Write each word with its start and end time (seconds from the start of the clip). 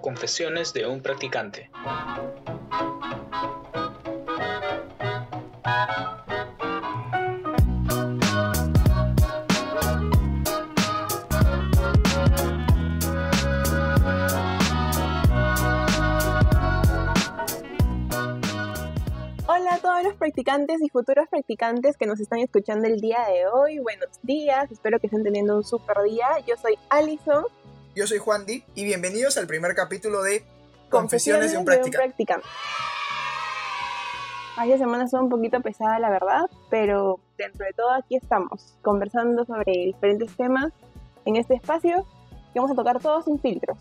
Confesiones 0.00 0.72
de 0.72 0.86
un 0.86 1.00
practicante. 1.00 1.70
Hola 19.46 19.74
a 19.74 19.78
todos 19.78 20.02
los 20.02 20.14
practicantes 20.14 20.80
y 20.82 20.88
futuros 20.88 21.28
practicantes 21.28 21.96
que 21.96 22.06
nos 22.06 22.20
están 22.20 22.40
escuchando 22.40 22.86
el 22.86 23.00
día 23.00 23.24
de 23.28 23.46
hoy. 23.46 23.78
Buenos 23.78 24.08
días, 24.22 24.70
espero 24.70 24.98
que 24.98 25.06
estén 25.06 25.22
teniendo 25.22 25.56
un 25.56 25.64
super 25.64 26.02
día. 26.02 26.26
Yo 26.46 26.56
soy 26.56 26.78
Alison. 26.90 27.44
Yo 27.94 28.06
soy 28.06 28.16
Juan 28.16 28.46
Di 28.46 28.64
y 28.74 28.84
bienvenidos 28.84 29.36
al 29.36 29.46
primer 29.46 29.74
capítulo 29.74 30.22
de 30.22 30.46
Confesiones, 30.88 31.52
de 31.52 31.58
un 31.58 31.66
practicante. 31.66 32.46
Esta 34.56 34.78
semana 34.78 35.06
son 35.08 35.24
un 35.24 35.28
poquito 35.28 35.60
pesada, 35.60 35.98
la 35.98 36.08
verdad, 36.08 36.46
pero 36.70 37.20
dentro 37.36 37.66
de 37.66 37.74
todo 37.74 37.90
aquí 37.92 38.16
estamos, 38.16 38.78
conversando 38.80 39.44
sobre 39.44 39.72
diferentes 39.72 40.34
temas 40.36 40.72
en 41.26 41.36
este 41.36 41.54
espacio 41.54 42.06
que 42.54 42.60
vamos 42.60 42.70
a 42.70 42.74
tocar 42.74 42.98
todos 42.98 43.26
sin 43.26 43.38
filtros. 43.38 43.76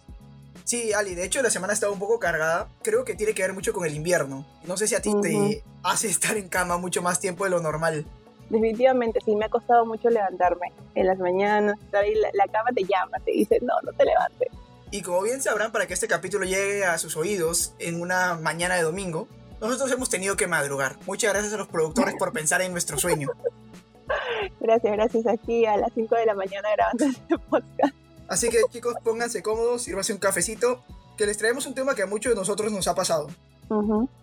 Sí, 0.65 0.91
Ali, 0.91 1.15
de 1.15 1.23
hecho 1.23 1.41
la 1.41 1.49
semana 1.49 1.71
estaba 1.71 1.93
un 1.93 1.99
poco 1.99 2.19
cargada. 2.19 2.67
Creo 2.81 3.05
que 3.05 3.15
tiene 3.15 3.33
que 3.33 3.43
ver 3.43 3.53
mucho 3.53 3.71
con 3.71 3.85
el 3.85 3.95
invierno. 3.95 4.45
No 4.65 4.75
sé 4.75 4.87
si 4.87 4.95
a 4.95 5.01
ti 5.01 5.13
te 5.21 5.63
hace 5.83 6.09
estar 6.09 6.35
en 6.35 6.49
cama 6.49 6.77
mucho 6.77 7.01
más 7.01 7.21
tiempo 7.21 7.45
de 7.45 7.51
lo 7.51 7.61
normal. 7.61 8.05
Definitivamente, 8.51 9.19
sí, 9.23 9.33
me 9.33 9.45
ha 9.45 9.49
costado 9.49 9.85
mucho 9.85 10.09
levantarme 10.09 10.73
en 10.95 11.07
las 11.07 11.17
mañanas. 11.19 11.79
La, 11.91 12.47
cama 12.47 12.71
te 12.75 12.83
llama, 12.83 13.17
te 13.23 13.31
dice, 13.31 13.59
no, 13.61 13.73
no 13.81 13.93
te 13.93 14.03
levantes. 14.03 14.49
Y 14.91 15.01
como 15.01 15.21
bien 15.21 15.41
sabrán, 15.41 15.71
para 15.71 15.87
que 15.87 15.93
este 15.93 16.09
capítulo 16.09 16.43
llegue 16.43 16.83
a 16.83 16.97
sus 16.97 17.15
oídos 17.15 17.73
en 17.79 18.01
una 18.01 18.35
mañana 18.35 18.75
de 18.75 18.81
domingo, 18.81 19.29
nosotros 19.61 19.89
hemos 19.93 20.09
tenido 20.09 20.35
que 20.35 20.47
madrugar. 20.47 20.97
Muchas 21.05 21.31
gracias 21.31 21.53
a 21.53 21.57
los 21.57 21.69
productores 21.69 22.15
por 22.19 22.33
pensar 22.33 22.61
en 22.61 22.73
nuestro 22.73 22.97
sueño. 22.97 23.29
Gracias, 24.59 24.93
gracias. 24.93 25.27
Aquí 25.27 25.65
a 25.65 25.77
las 25.77 25.93
5 25.93 26.13
de 26.15 26.25
la 26.25 26.35
mañana 26.35 26.67
grabando 26.75 27.05
este 27.05 27.37
podcast. 27.37 27.95
Así 28.27 28.49
que 28.49 28.61
chicos, 28.69 28.95
pónganse 29.01 29.41
cómodos, 29.41 29.83
sírvanse 29.83 30.11
un 30.11 30.19
cafecito, 30.19 30.83
que 31.17 31.25
les 31.25 31.37
traemos 31.37 31.65
un 31.65 31.73
tema 31.73 31.95
que 31.95 32.01
a 32.01 32.07
muchos 32.07 32.31
de 32.33 32.35
nosotros 32.35 32.71
nos 32.71 32.87
ha 32.89 32.95
pasado. 32.95 33.29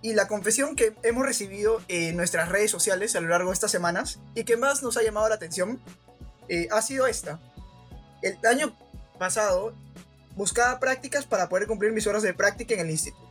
Y 0.03 0.13
la 0.13 0.29
confesión 0.29 0.77
que 0.77 0.95
hemos 1.03 1.25
recibido 1.25 1.81
en 1.89 2.17
nuestras 2.17 2.51
redes 2.51 2.71
sociales 2.71 3.17
a 3.17 3.21
lo 3.21 3.29
largo 3.29 3.51
de 3.51 3.55
estas 3.55 3.71
semanas 3.71 4.19
y 4.35 4.45
que 4.45 4.57
más 4.57 4.83
nos 4.83 4.97
ha 4.97 5.03
llamado 5.03 5.29
la 5.29 5.37
atención 5.37 5.81
eh, 6.49 6.69
ha 6.71 6.83
sido 6.83 7.07
esta. 7.07 7.41
El 8.21 8.39
año 8.47 8.77
pasado 9.19 9.75
buscaba 10.37 10.79
prácticas 10.81 11.27
para 11.27 11.49
poder 11.49 11.67
cumplir 11.67 11.93
mis 11.93 12.07
horas 12.07 12.23
de 12.23 12.35
práctica 12.35 12.75
en 12.75 12.81
el 12.81 12.91
instituto. 12.91 13.27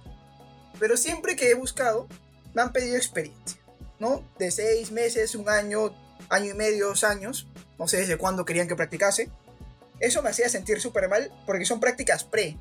Pero 0.79 0.97
siempre 0.97 1.35
que 1.35 1.51
he 1.51 1.55
buscado, 1.55 2.07
me 2.53 2.61
han 2.61 2.71
pedido 2.71 2.97
experiencia, 2.97 3.59
¿no? 3.99 4.23
De 4.39 4.51
seis 4.51 4.91
meses, 4.91 5.35
un 5.35 5.49
año, 5.49 5.95
año 6.29 6.51
y 6.51 6.53
medio, 6.53 6.87
dos 6.87 7.03
años, 7.03 7.47
no 7.77 7.87
sé 7.87 7.97
desde 7.97 8.17
cuándo 8.17 8.45
querían 8.45 8.67
que 8.67 8.75
practicase. 8.75 9.29
Eso 9.99 10.21
me 10.21 10.29
hacía 10.29 10.49
sentir 10.49 10.79
súper 10.81 11.09
mal 11.09 11.31
porque 11.45 11.65
son 11.65 11.79
prácticas 11.79 12.23
pre. 12.23 12.57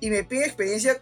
Y 0.00 0.10
me 0.10 0.24
pide 0.24 0.44
experiencia, 0.44 1.00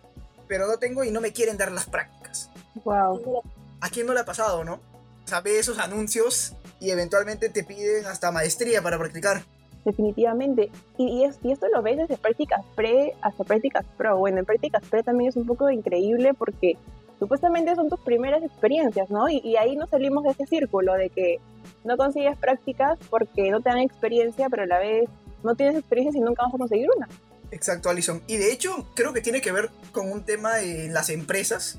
pero 0.53 0.67
no 0.67 0.77
tengo 0.77 1.03
y 1.03 1.11
no 1.11 1.23
me 1.23 1.33
quieren 1.33 1.57
dar 1.57 1.73
las 1.73 1.87
prácticas. 1.87 2.51
Wow. 2.85 3.43
¿A 3.81 3.89
quién 3.89 4.07
no 4.07 4.13
le 4.13 4.21
ha 4.21 4.27
pasado, 4.27 4.65
no? 4.65 4.81
Sabe 5.25 5.59
esos 5.59 5.79
anuncios 5.79 6.53
y 6.79 6.91
eventualmente 6.91 7.49
te 7.49 7.65
piden 7.65 8.05
hasta 8.05 8.31
maestría 8.31 8.83
para 8.83 8.99
practicar. 8.99 9.45
Definitivamente. 9.87 10.71
Y, 10.99 11.25
y, 11.43 11.51
esto 11.51 11.69
lo 11.69 11.81
ves 11.81 11.97
desde 11.97 12.19
prácticas 12.19 12.61
pre 12.75 13.15
hasta 13.23 13.45
prácticas 13.45 13.87
pro. 13.97 14.19
Bueno, 14.19 14.41
en 14.41 14.45
prácticas 14.45 14.83
pre 14.91 15.03
también 15.03 15.31
es 15.31 15.37
un 15.37 15.47
poco 15.47 15.71
increíble 15.71 16.35
porque 16.35 16.77
supuestamente 17.19 17.75
son 17.75 17.89
tus 17.89 18.01
primeras 18.01 18.43
experiencias, 18.43 19.09
¿no? 19.09 19.31
Y, 19.31 19.39
y, 19.39 19.57
ahí 19.57 19.75
nos 19.75 19.89
salimos 19.89 20.23
de 20.25 20.33
ese 20.33 20.45
círculo 20.45 20.93
de 20.93 21.09
que 21.09 21.41
no 21.83 21.97
consigues 21.97 22.37
prácticas 22.37 22.99
porque 23.09 23.51
no 23.51 23.63
te 23.63 23.71
dan 23.71 23.79
experiencia, 23.79 24.51
pero 24.51 24.65
a 24.65 24.67
la 24.67 24.79
vez 24.79 25.09
no 25.43 25.55
tienes 25.55 25.77
experiencia 25.77 26.19
y 26.19 26.23
nunca 26.23 26.43
vas 26.43 26.55
a 26.55 26.59
conseguir 26.59 26.89
una. 26.95 27.09
Exacto, 27.53 27.91
Alison. 27.91 28.23
Y 28.27 28.39
de 28.39 28.51
hecho, 28.51 28.89
creo 28.95 29.13
que 29.13 29.21
tiene 29.21 29.41
que 29.41 29.53
ver 29.53 29.71
con 29.93 30.11
un 30.11 30.25
tema 30.25 30.61
en 30.61 30.93
las 30.93 31.11
empresas 31.11 31.79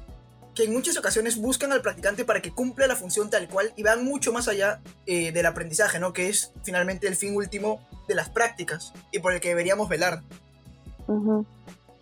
que 0.53 0.65
en 0.65 0.73
muchas 0.73 0.95
ocasiones 0.97 1.41
buscan 1.41 1.71
al 1.71 1.81
practicante 1.81 2.25
para 2.25 2.41
que 2.41 2.51
cumpla 2.51 2.85
la 2.85 2.95
función 2.95 3.31
tal 3.31 3.49
cual 3.49 3.73
y 3.75 3.81
van 3.81 4.05
mucho 4.05 4.31
más 4.31 4.47
allá 4.47 4.81
eh, 5.07 5.31
del 5.31 5.47
aprendizaje, 5.47 5.99
¿no? 5.99 6.13
Que 6.13 6.29
es 6.29 6.53
finalmente 6.63 7.07
el 7.07 7.15
fin 7.15 7.35
último 7.35 7.81
de 8.07 8.13
las 8.13 8.29
prácticas 8.29 8.93
y 9.11 9.17
por 9.17 9.33
el 9.33 9.41
que 9.41 9.49
deberíamos 9.49 9.89
velar. 9.89 10.21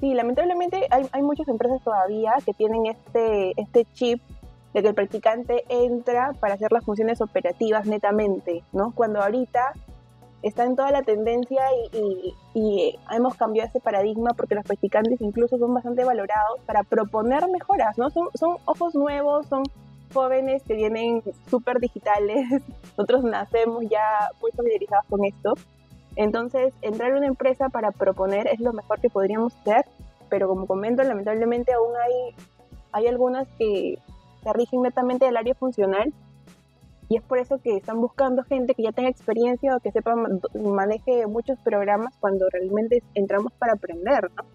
Sí, 0.02 0.14
lamentablemente 0.14 0.86
hay, 0.90 1.08
hay, 1.12 1.22
muchas 1.22 1.48
empresas 1.48 1.82
todavía 1.82 2.34
que 2.46 2.54
tienen 2.54 2.88
este, 2.88 3.54
este 3.56 3.88
chip 3.94 4.22
de 4.74 4.82
que 4.82 4.90
el 4.90 4.96
practicante 4.96 5.64
entra 5.70 6.34
para 6.34 6.56
hacer 6.56 6.72
las 6.74 6.84
funciones 6.84 7.22
operativas 7.22 7.86
netamente, 7.86 8.64
¿no? 8.74 8.94
Cuando 8.94 9.22
ahorita 9.22 9.74
está 10.44 10.66
en 10.66 10.76
toda 10.76 10.92
la 10.92 11.04
tendencia 11.04 11.62
y, 12.54 12.98
hemos 13.12 13.36
cambiado 13.36 13.70
ese 13.70 13.80
paradigma 13.80 14.32
porque 14.36 14.56
los 14.56 14.64
practicantes 14.64 15.22
incluso 15.22 15.58
son 15.58 15.74
bastante 15.74 16.04
valorados 16.04 16.60
para 16.66 16.84
proponer 16.84 17.48
mejoras, 17.50 17.98
¿no? 17.98 18.10
Son, 18.10 18.30
son 18.34 18.58
ojos 18.66 18.96
nuevos, 18.96 19.46
son 19.48 19.64
jóvenes 20.14 20.64
que 20.64 20.74
vienen 20.74 21.22
súper 21.50 21.80
digitales, 21.80 22.48
nosotros 22.98 23.24
nacemos 23.24 23.84
ya 23.90 24.30
muy 24.42 24.52
familiarizados 24.52 25.06
con 25.10 25.26
esto. 25.26 25.54
Entonces, 26.16 26.74
entrar 26.82 27.14
a 27.14 27.18
una 27.18 27.28
empresa 27.28 27.70
para 27.70 27.92
proponer 27.92 28.48
es 28.48 28.60
lo 28.60 28.74
mejor 28.74 29.00
que 29.00 29.10
podríamos 29.10 29.56
hacer, 29.58 29.86
pero 30.30 30.48
como 30.48 30.68
comento, 30.68 31.04
lamentablemente 31.04 31.74
aún 31.74 31.94
hay, 31.96 32.36
hay 32.92 33.08
algunas 33.08 33.48
que 33.58 33.98
se 34.44 34.54
rigen 34.54 34.82
netamente 34.82 35.26
del 35.26 35.38
área 35.38 35.56
funcional 35.56 36.14
y 37.12 37.18
es 37.18 37.24
por 37.24 37.40
eso 37.40 37.60
que 37.62 37.76
están 37.76 38.00
buscando 38.00 38.42
gente 38.46 38.74
que 38.74 38.84
ya 38.84 38.94
tenga 38.94 39.10
experiencia 39.10 39.76
o 39.76 39.82
que 39.82 39.92
sepa 39.92 40.16
maneje 40.54 41.28
muchos 41.28 41.60
programas 41.60 42.14
cuando 42.22 42.46
realmente 42.50 43.04
entramos 43.16 43.52
para 43.60 43.74
aprender, 43.74 44.32
¿no? 44.34 44.46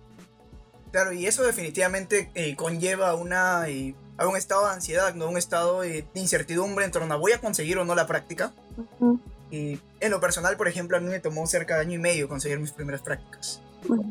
Claro, 0.90 1.12
y 1.12 1.26
eso 1.26 1.44
definitivamente 1.44 2.30
eh, 2.34 2.56
conlleva 2.56 3.14
una, 3.14 3.68
eh, 3.68 3.94
a 4.16 4.26
un 4.26 4.38
estado 4.38 4.64
de 4.64 4.72
ansiedad, 4.72 5.14
¿no? 5.14 5.28
Un 5.28 5.36
estado 5.36 5.82
de 5.82 6.06
incertidumbre 6.14 6.86
en 6.86 6.92
torno 6.92 7.12
a 7.12 7.18
voy 7.18 7.32
a 7.32 7.40
conseguir 7.42 7.76
o 7.76 7.84
no 7.84 7.94
la 7.94 8.06
práctica. 8.06 8.54
Y 9.50 9.78
en 10.00 10.10
lo 10.10 10.18
personal, 10.18 10.56
por 10.56 10.66
ejemplo, 10.66 10.96
a 10.96 11.00
mí 11.00 11.10
me 11.10 11.20
tomó 11.20 11.46
cerca 11.46 11.74
de 11.74 11.82
año 11.82 11.96
y 11.96 11.98
medio 11.98 12.26
conseguir 12.26 12.58
mis 12.58 12.72
primeras 12.72 13.02
prácticas. 13.02 13.60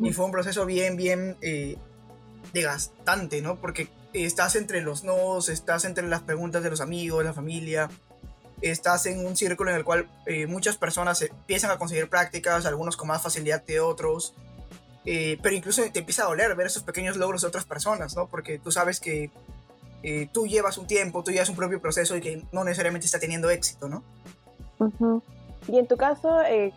Y 0.04 0.14
fue 0.14 0.24
un 0.24 0.32
proceso 0.32 0.68
bien, 0.68 0.98
bien 0.98 1.36
eh, 1.42 1.78
desgastante, 2.54 3.42
¿no? 3.42 3.56
Porque 3.56 3.90
estás 4.14 4.56
entre 4.56 4.82
los 4.82 5.04
nodos, 5.04 5.50
estás 5.50 5.84
entre 5.84 6.08
las 6.08 6.22
preguntas 6.22 6.62
de 6.62 6.70
los 6.70 6.80
amigos, 6.80 7.26
la 7.26 7.34
familia, 7.34 7.90
estás 8.72 9.06
en 9.06 9.26
un 9.26 9.36
círculo 9.36 9.70
en 9.70 9.78
el 9.78 9.84
cual 9.84 10.08
eh, 10.26 10.48
muchas 10.48 10.78
personas 10.78 11.22
empiezan 11.22 11.72
a 11.72 11.78
conseguir 11.78 12.10
prácticas, 12.10 12.66
algunos 12.66 12.98
con 12.98 13.08
más 13.08 13.22
facilidad 13.22 13.64
que 13.64 13.80
otros, 13.80 14.34
eh, 15.06 15.38
pero 15.44 15.56
incluso 15.56 15.84
te 15.92 16.00
empieza 16.00 16.24
a 16.24 16.28
doler 16.28 16.56
ver 16.56 16.68
esos 16.68 16.82
pequeños 16.82 17.16
logros 17.16 17.44
de 17.44 17.48
otras 17.48 17.66
personas, 17.66 18.16
¿no? 18.16 18.28
Porque 18.28 18.58
tú 18.58 18.72
sabes 18.72 19.00
que 19.00 19.30
eh, 20.02 20.30
tú 20.32 20.48
llevas 20.48 20.80
un 20.80 20.88
tiempo, 20.88 21.24
tú 21.24 21.32
llevas 21.32 21.50
un 21.50 21.56
propio 21.56 21.80
proceso 21.80 22.16
y 22.18 22.22
que 22.22 22.44
no 22.52 22.64
necesariamente 22.64 23.06
está 23.06 23.20
teniendo 23.20 23.50
éxito, 23.52 23.88
¿no? 23.88 24.04
Y 25.68 25.80
en 25.80 25.88
tu 25.88 25.96
caso, 25.96 26.42
en 26.44 26.72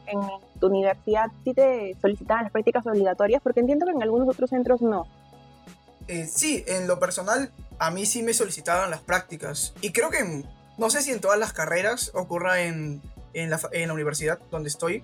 tu 0.60 0.66
universidad, 0.66 1.30
¿sí 1.44 1.52
te 1.52 1.96
solicitaban 2.00 2.44
las 2.44 2.52
prácticas 2.52 2.86
obligatorias? 2.86 3.42
Porque 3.42 3.60
entiendo 3.60 3.86
que 3.86 3.92
en 3.92 4.02
algunos 4.02 4.28
otros 4.28 4.50
centros 4.50 4.80
no. 4.82 5.06
sí, 6.26 6.64
en 6.66 6.86
lo 6.86 6.98
personal, 6.98 7.50
a 7.78 7.90
mí 7.90 8.06
sí 8.06 8.22
me 8.22 8.34
solicitaban 8.34 8.90
las 8.90 9.00
prácticas. 9.00 9.74
Y 9.80 9.92
creo 9.92 10.10
que 10.10 10.18
en 10.18 10.57
no 10.78 10.90
sé 10.90 11.02
si 11.02 11.10
en 11.10 11.20
todas 11.20 11.38
las 11.38 11.52
carreras 11.52 12.12
ocurra 12.14 12.62
en, 12.62 13.02
la, 13.34 13.60
universidad 13.92 14.38
donde 14.50 14.68
estoy, 14.68 15.02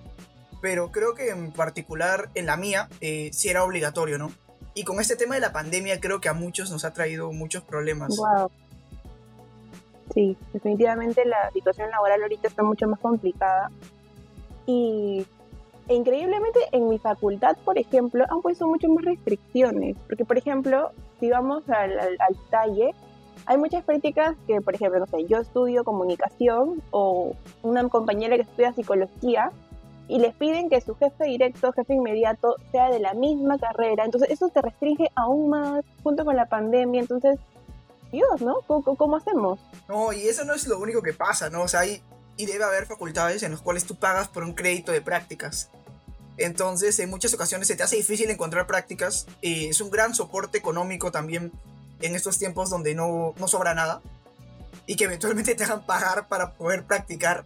pero 0.61 0.91
creo 0.91 1.13
que 1.13 1.29
en 1.29 1.51
particular 1.51 2.29
en 2.33 2.45
la 2.45 2.57
mía 2.57 2.89
eh, 3.01 3.29
sí 3.33 3.49
era 3.49 3.63
obligatorio, 3.63 4.17
¿no? 4.17 4.31
Y 4.73 4.83
con 4.83 4.99
este 4.99 5.15
tema 5.15 5.35
de 5.35 5.41
la 5.41 5.51
pandemia 5.51 5.99
creo 5.99 6.19
que 6.19 6.29
a 6.29 6.33
muchos 6.33 6.71
nos 6.71 6.83
ha 6.85 6.93
traído 6.93 7.31
muchos 7.31 7.63
problemas. 7.63 8.17
Wow. 8.17 8.51
Sí, 10.13 10.37
definitivamente 10.53 11.25
la 11.25 11.51
situación 11.51 11.89
laboral 11.91 12.21
ahorita 12.21 12.47
está 12.47 12.63
mucho 12.63 12.87
más 12.87 12.99
complicada. 12.99 13.69
Y 14.65 15.25
e 15.87 15.93
increíblemente 15.93 16.59
en 16.71 16.89
mi 16.89 16.99
facultad, 16.99 17.57
por 17.63 17.77
ejemplo, 17.77 18.25
han 18.29 18.41
puesto 18.41 18.67
mucho 18.67 18.87
más 18.89 19.05
restricciones. 19.05 19.95
Porque, 20.07 20.25
por 20.25 20.37
ejemplo, 20.37 20.91
si 21.19 21.29
vamos 21.29 21.63
al, 21.69 21.99
al, 21.99 22.17
al 22.19 22.35
talle, 22.49 22.91
hay 23.45 23.57
muchas 23.57 23.83
prácticas 23.83 24.35
que, 24.47 24.61
por 24.61 24.75
ejemplo, 24.75 24.99
no 24.99 25.07
sé, 25.07 25.25
yo 25.25 25.39
estudio 25.39 25.83
comunicación 25.83 26.81
o 26.91 27.35
una 27.61 27.87
compañera 27.89 28.35
que 28.35 28.43
estudia 28.43 28.73
psicología 28.73 29.51
y 30.07 30.19
les 30.19 30.35
piden 30.35 30.69
que 30.69 30.81
su 30.81 30.95
jefe 30.95 31.25
directo, 31.25 31.71
jefe 31.73 31.93
inmediato, 31.93 32.55
sea 32.71 32.89
de 32.89 32.99
la 32.99 33.13
misma 33.13 33.57
carrera. 33.57 34.05
Entonces, 34.05 34.29
eso 34.29 34.49
te 34.49 34.61
restringe 34.61 35.09
aún 35.15 35.49
más 35.49 35.83
junto 36.03 36.25
con 36.25 36.35
la 36.35 36.45
pandemia. 36.45 37.01
Entonces, 37.01 37.39
Dios, 38.11 38.41
¿no? 38.41 38.61
¿Cómo, 38.61 39.15
hacemos? 39.15 39.59
No, 39.89 40.13
y 40.13 40.27
eso 40.27 40.45
no 40.45 40.53
es 40.53 40.67
lo 40.67 40.79
único 40.79 41.01
que 41.01 41.13
pasa, 41.13 41.49
¿no? 41.49 41.63
O 41.63 41.67
sea, 41.67 41.81
hay, 41.81 42.01
y 42.37 42.45
debe 42.45 42.63
haber 42.63 42.85
facultades 42.85 43.43
en 43.43 43.51
las 43.51 43.61
cuales 43.61 43.85
tú 43.85 43.95
pagas 43.95 44.27
por 44.27 44.43
un 44.43 44.53
crédito 44.53 44.91
de 44.91 45.01
prácticas. 45.01 45.71
Entonces, 46.37 46.99
en 46.99 47.09
muchas 47.09 47.33
ocasiones 47.33 47.67
se 47.67 47.75
te 47.75 47.83
hace 47.83 47.95
difícil 47.95 48.29
encontrar 48.29 48.67
prácticas. 48.67 49.25
Eh, 49.41 49.69
es 49.69 49.81
un 49.81 49.89
gran 49.89 50.13
soporte 50.13 50.57
económico 50.57 51.11
también 51.11 51.51
en 52.01 52.15
estos 52.15 52.37
tiempos 52.37 52.69
donde 52.69 52.95
no, 52.95 53.33
no 53.37 53.47
sobra 53.47 53.73
nada. 53.73 54.01
Y 54.87 54.95
que 54.95 55.05
eventualmente 55.05 55.55
te 55.55 55.63
hagan 55.63 55.85
pagar 55.85 56.27
para 56.27 56.53
poder 56.53 56.85
practicar. 56.85 57.43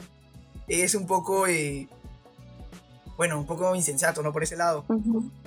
Es 0.67 0.93
un 0.93 1.07
poco, 1.07 1.47
eh, 1.47 1.87
bueno, 3.17 3.39
un 3.39 3.45
poco 3.45 3.73
insensato, 3.75 4.21
¿no? 4.21 4.33
Por 4.33 4.43
ese 4.43 4.57
lado. 4.57 4.85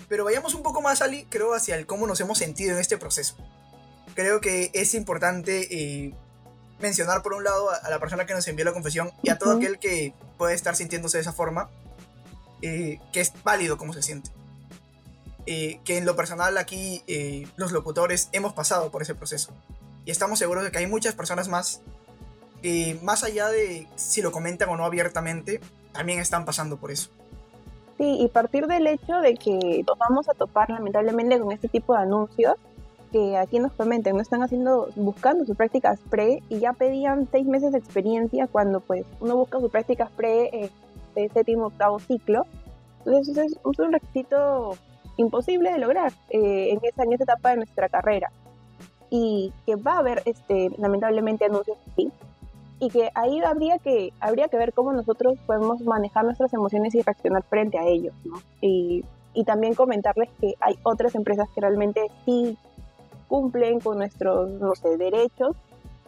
Pero 0.09 0.25
vayamos 0.25 0.55
un 0.55 0.63
poco 0.63 0.81
más, 0.81 1.03
Ali, 1.03 1.27
creo, 1.29 1.55
hacia 1.55 1.77
el 1.77 1.87
cómo 1.87 2.07
nos 2.07 2.21
hemos 2.21 2.39
sentido 2.39 2.73
en 2.73 2.79
este 2.81 2.97
proceso. 2.97 3.37
Creo 4.15 4.41
que 4.41 4.71
es 4.75 4.95
importante 4.95 5.69
eh, 5.71 6.15
mencionar, 6.81 7.23
por 7.23 7.35
un 7.35 7.45
lado, 7.45 7.71
a, 7.71 7.89
la 7.89 7.99
persona 7.99 8.27
que 8.27 8.35
nos 8.35 8.47
envió 8.49 8.65
la 8.65 8.73
confesión 8.73 9.11
y 9.23 9.31
a 9.31 9.39
todo 9.39 9.57
aquel 9.57 9.79
que 9.79 10.15
puede 10.39 10.55
estar 10.55 10.77
sintiéndose 10.77 11.19
de 11.19 11.23
esa 11.23 11.33
forma 11.33 11.71
eh, 12.63 13.01
que 13.13 13.21
es 13.21 13.33
válido 13.43 13.77
como 13.77 13.93
se 13.93 14.03
siente. 14.03 14.31
Eh, 15.47 15.81
que 15.85 15.99
en 15.99 16.05
lo 16.07 16.15
personal 16.15 16.57
aquí 16.57 17.03
eh, 17.07 17.49
los 17.57 17.73
locutores 17.73 18.29
hemos 18.33 18.53
pasado 18.53 18.91
por 18.91 19.03
ese 19.03 19.15
proceso. 19.15 19.53
Y 20.05 20.11
estamos 20.11 20.39
seguros 20.39 20.65
de 20.65 20.71
que 20.71 20.79
hay 20.79 20.87
muchas 20.87 21.15
personas 21.15 21.49
más, 21.49 21.83
más 23.03 23.25
allá 23.25 23.49
de 23.49 23.89
si 23.97 24.23
lo 24.23 24.33
comentan 24.33 24.69
o 24.69 24.77
no 24.77 24.85
abiertamente, 24.85 25.61
también 25.93 26.19
están 26.19 26.45
pasando 26.45 26.77
por 26.77 26.91
eso. 26.91 27.11
Sí, 27.99 28.19
y 28.21 28.29
partir 28.29 28.67
del 28.67 28.87
hecho 28.87 29.19
de 29.19 29.35
que 29.35 29.85
nos 29.87 29.99
vamos 29.99 30.29
a 30.29 30.35
topar 30.35 30.71
lamentablemente 30.71 31.39
con 31.39 31.53
este 31.53 31.69
tipo 31.69 31.95
de 31.95 32.03
anuncios, 32.03 32.57
que 33.13 33.37
aquí 33.37 33.59
nos 33.59 33.73
comentan, 33.73 34.17
no 34.17 34.23
están 34.23 34.43
haciendo, 34.43 34.89
buscando 34.97 35.45
sus 35.45 35.57
prácticas 35.57 36.01
pre 36.11 36.43
y 36.49 36.59
ya 36.59 36.73
pedían 36.73 37.29
seis 37.31 37.47
meses 37.47 37.71
de 37.73 37.79
experiencia 37.79 38.47
cuando 38.47 38.81
pues 38.81 39.05
uno 39.21 39.37
busca 39.37 39.61
sus 39.61 39.71
prácticas 39.71 40.11
pre 40.11 40.71
de 41.15 41.29
séptimo 41.29 41.67
octavo 41.67 42.01
ciclo. 42.01 42.47
Entonces 43.05 43.37
es, 43.37 43.59
un 43.63 43.93
requisito 43.93 44.77
imposible 45.17 45.73
de 45.73 45.79
lograr 45.79 46.13
eh, 46.31 46.71
en, 46.73 46.81
esa, 46.83 47.03
en 47.05 47.13
esa 47.13 47.25
etapa 47.25 47.51
de 47.51 47.57
nuestra 47.57 47.89
carrera. 47.89 48.31
Y 49.11 49.53
que 49.67 49.77
va 49.77 49.95
a 49.95 49.99
haber, 49.99 50.23
este, 50.25 50.71
lamentablemente, 50.79 51.45
anuncios 51.45 51.77
así. 51.91 52.11
Y 52.79 52.91
que 52.91 53.11
ahí 53.15 53.41
habría 53.41 53.79
que, 53.79 54.13
habría 54.21 54.49
que 54.49 54.57
ver 54.57 54.73
cómo 54.73 54.93
nosotros 54.93 55.35
podemos 55.47 55.81
manejar 55.83 56.25
nuestras 56.25 56.53
emociones 56.53 56.95
y 56.95 57.03
reaccionar 57.03 57.43
frente 57.45 57.79
a 57.79 57.87
ellos. 57.87 58.15
¿no? 58.25 58.41
Y, 58.61 59.05
y 59.35 59.45
también 59.45 59.75
comentarles 59.75 60.31
que 60.41 60.55
hay 60.61 60.79
otras 60.83 61.15
empresas 61.15 61.49
que 61.55 61.61
realmente 61.61 62.11
sí 62.25 62.57
cumplen 63.29 63.81
con 63.81 63.99
nuestros 63.99 64.51
no 64.51 64.75
sé, 64.75 64.97
derechos 64.97 65.57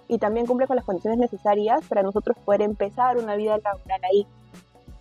y 0.08 0.18
también 0.18 0.46
cumplen 0.46 0.66
con 0.66 0.76
las 0.76 0.84
condiciones 0.84 1.18
necesarias 1.18 1.82
para 1.88 2.02
nosotros 2.02 2.36
poder 2.44 2.62
empezar 2.62 3.16
una 3.16 3.36
vida 3.36 3.56
laboral 3.56 4.00
ahí 4.12 4.26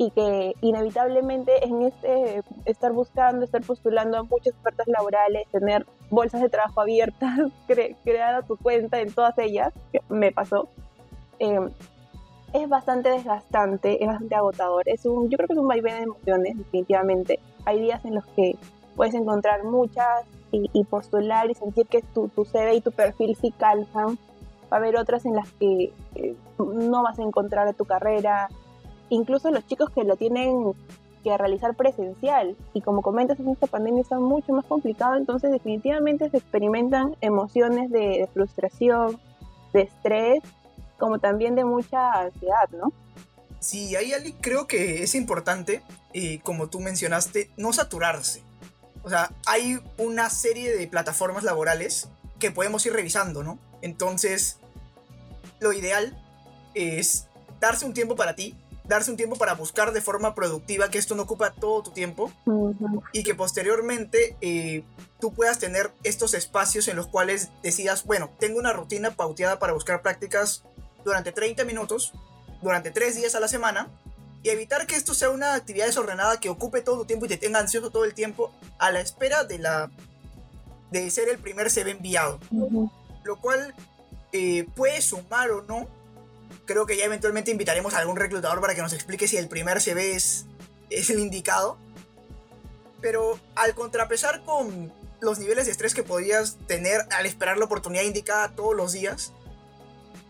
y 0.06 0.12
que 0.12 0.56
inevitablemente 0.62 1.66
en 1.66 1.84
este 1.84 2.42
estar 2.66 2.92
buscando, 2.92 3.46
estar 3.46 3.62
postulando 3.62 4.18
a 4.18 4.24
muchas 4.24 4.54
ofertas 4.60 4.88
laborales, 4.88 5.48
tener 5.52 5.86
bolsas 6.10 6.42
de 6.42 6.50
trabajo 6.50 6.82
abiertas, 6.82 7.40
crear 8.04 8.46
tu 8.46 8.58
cuenta 8.58 9.00
en 9.00 9.14
todas 9.14 9.38
ellas, 9.38 9.74
me 10.10 10.32
pasó, 10.32 10.68
em, 11.40 11.70
es 12.54 12.70
bastante 12.70 13.10
desgastante, 13.10 14.04
es 14.04 14.08
bastante 14.08 14.36
agotador. 14.36 14.84
Es 14.88 15.06
un, 15.06 15.30
yo 15.30 15.38
creo 15.38 15.48
que 15.48 15.54
es 15.54 15.60
un 15.60 15.68
vaivén 15.68 15.96
de 15.96 16.04
emociones, 16.04 16.58
definitivamente. 16.58 17.40
Hay 17.66 17.80
días 17.80 18.04
en 18.06 18.16
los 18.16 18.26
que 18.28 18.58
puedes 18.96 19.16
encontrar 19.16 19.64
muchas 19.64 20.26
y, 20.52 20.84
postular 20.84 21.50
y 21.50 21.56
sentir 21.56 21.88
que 21.88 22.04
tu, 22.04 22.28
tu 22.28 22.46
CV 22.46 22.76
y 22.76 22.82
tu 22.82 22.92
perfil 22.92 23.36
sí 23.36 23.52
calzan. 23.58 24.20
Va 24.72 24.78
a 24.78 24.80
haber 24.80 24.98
otras 24.98 25.26
en 25.26 25.34
las 25.34 25.50
que 25.54 25.92
eh, 26.14 26.36
no 26.60 27.02
vas 27.02 27.18
a 27.18 27.24
encontrar 27.24 27.66
de 27.66 27.74
tu 27.74 27.86
carrera, 27.86 28.50
incluso 29.10 29.52
los 29.52 29.66
chicos 29.68 29.90
que 29.92 30.04
lo 30.04 30.16
tienen 30.16 30.74
que 31.24 31.38
realizar 31.38 31.76
presencial. 31.76 32.56
Y 32.74 32.82
como 32.82 33.02
comentas, 33.02 33.40
en 33.40 33.50
esta 33.50 33.68
pandemia 33.68 34.02
está 34.02 34.20
mucho 34.20 34.54
más 34.54 34.66
complicado, 34.66 35.16
entonces 35.16 35.52
definitivamente 35.52 36.30
se 36.30 36.38
experimentan 36.38 37.16
emociones 37.22 37.90
de, 37.90 38.28
frustración, 38.34 39.20
de 39.72 39.82
estrés, 39.82 40.44
como 41.00 41.20
también 41.20 41.56
de 41.56 41.64
mucha 41.64 42.12
ansiedad, 42.12 42.70
¿no? 42.72 42.92
Sí, 43.60 43.96
ahí 43.96 44.12
Ali 44.14 44.34
creo 44.34 44.68
que 44.68 45.04
es 45.04 45.16
importante, 45.16 45.82
y 46.12 46.40
como 46.40 46.68
tú 46.68 46.80
mencionaste, 46.82 47.50
no 47.58 47.72
saturarse. 47.72 48.44
O 49.04 49.10
sea, 49.10 49.32
hay 49.46 49.80
una 49.98 50.30
serie 50.30 50.76
de 50.76 50.88
plataformas 50.88 51.44
laborales 51.44 52.10
que 52.40 52.52
podemos 52.52 52.86
ir 52.86 52.94
revisando, 52.94 53.44
¿no? 53.44 53.58
Entonces, 53.82 54.60
lo 55.60 55.74
ideal 55.74 56.22
es 56.74 57.28
darse 57.60 57.86
un 57.86 57.94
tiempo 57.94 58.16
para 58.16 58.36
ti, 58.36 58.56
darse 58.86 59.12
un 59.12 59.18
tiempo 59.18 59.36
para 59.38 59.54
buscar 59.54 59.94
de 59.94 60.02
forma 60.02 60.36
productiva, 60.36 60.90
que 60.90 60.98
esto 60.98 61.16
no 61.16 61.24
ocupa 61.24 61.52
todo 61.52 61.84
tu 61.84 61.92
tiempo 61.92 62.32
y 63.14 63.24
que 63.24 63.36
posteriormente 63.36 64.36
eh, 64.42 64.84
tú 65.20 65.34
puedas 65.34 65.60
tener 65.60 65.92
estos 66.04 66.34
espacios 66.34 66.88
en 66.88 66.96
los 66.96 67.08
cuales 67.08 67.50
decidas, 67.62 68.04
bueno, 68.04 68.30
tengo 68.40 68.60
una 68.60 68.74
rutina 68.74 69.12
pauteada 69.12 69.60
para 69.60 69.74
buscar 69.74 70.02
prácticas 70.02 70.64
durante 71.06 71.32
30 71.32 71.64
minutos, 71.66 72.14
durante 72.62 72.92
3 72.92 73.16
días 73.16 73.36
a 73.36 73.40
la 73.40 73.48
semana 73.48 73.90
y 74.44 74.50
evitar 74.50 74.86
que 74.86 74.96
esto 74.96 75.14
sea 75.14 75.30
una 75.30 75.56
actividad 75.56 75.86
desordenada 75.86 76.40
que 76.40 76.50
ocupe 76.50 76.82
todo 76.82 77.00
tu 77.00 77.06
tiempo 77.06 77.26
y 77.26 77.30
te 77.30 77.38
tenga 77.38 77.60
ansioso 77.60 77.90
todo 77.90 78.04
el 78.04 78.14
tiempo 78.14 78.52
a 78.78 78.92
la 78.92 79.00
espera 79.00 79.46
de 79.46 79.60
la 79.60 79.90
de 80.92 81.10
ser 81.10 81.30
el 81.30 81.40
primer 81.40 81.72
CV 81.72 81.92
enviado. 81.92 82.40
Lo 83.24 83.38
cual 83.40 83.74
eh, 84.34 84.68
puede 84.76 85.02
sumar 85.02 85.50
o 85.52 85.64
no 85.64 85.88
creo 86.66 86.86
que 86.86 86.98
ya 86.98 87.06
eventualmente 87.06 87.52
invitaremos 87.52 87.94
a 87.94 88.00
algún 88.00 88.16
reclutador 88.16 88.62
para 88.62 88.76
que 88.76 88.82
nos 88.82 88.94
explique 88.94 89.28
si 89.28 89.38
el 89.38 89.48
primer 89.48 89.82
CV 89.82 90.16
es, 90.16 90.46
es 90.90 91.10
el 91.10 91.20
indicado. 91.20 91.78
Pero 93.02 93.40
al 93.56 93.74
contrapesar 93.76 94.44
con 94.44 94.92
los 95.20 95.40
niveles 95.40 95.66
de 95.66 95.72
estrés 95.72 95.94
que 95.94 96.04
podías 96.04 96.58
tener 96.68 97.02
al 97.12 97.26
esperar 97.26 97.58
la 97.58 97.66
oportunidad 97.66 98.04
indicada 98.04 98.50
todos 98.56 98.76
los 98.76 98.94
días, 98.94 99.34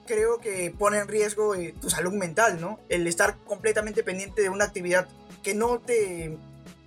creo 0.05 0.39
que 0.39 0.73
pone 0.77 0.97
en 0.97 1.07
riesgo 1.07 1.55
eh, 1.55 1.73
tu 1.79 1.89
salud 1.89 2.13
mental, 2.13 2.59
¿no? 2.59 2.79
El 2.89 3.07
estar 3.07 3.37
completamente 3.45 4.03
pendiente 4.03 4.41
de 4.41 4.49
una 4.49 4.65
actividad 4.65 5.07
que 5.41 5.53
no 5.53 5.79
te 5.79 6.37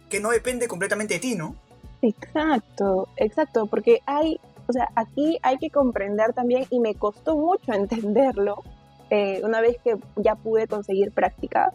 que 0.08 0.20
no 0.20 0.30
depende 0.30 0.68
completamente 0.68 1.14
de 1.14 1.20
ti, 1.20 1.34
¿no? 1.34 1.56
Exacto, 2.02 3.08
exacto, 3.16 3.66
porque 3.66 4.00
hay, 4.06 4.38
o 4.68 4.72
sea, 4.72 4.88
aquí 4.94 5.38
hay 5.42 5.58
que 5.58 5.70
comprender 5.70 6.32
también 6.32 6.64
y 6.70 6.78
me 6.78 6.94
costó 6.94 7.36
mucho 7.36 7.72
entenderlo 7.72 8.62
eh, 9.10 9.40
una 9.44 9.60
vez 9.60 9.78
que 9.82 9.96
ya 10.16 10.34
pude 10.34 10.66
conseguir 10.66 11.12
práctica, 11.12 11.72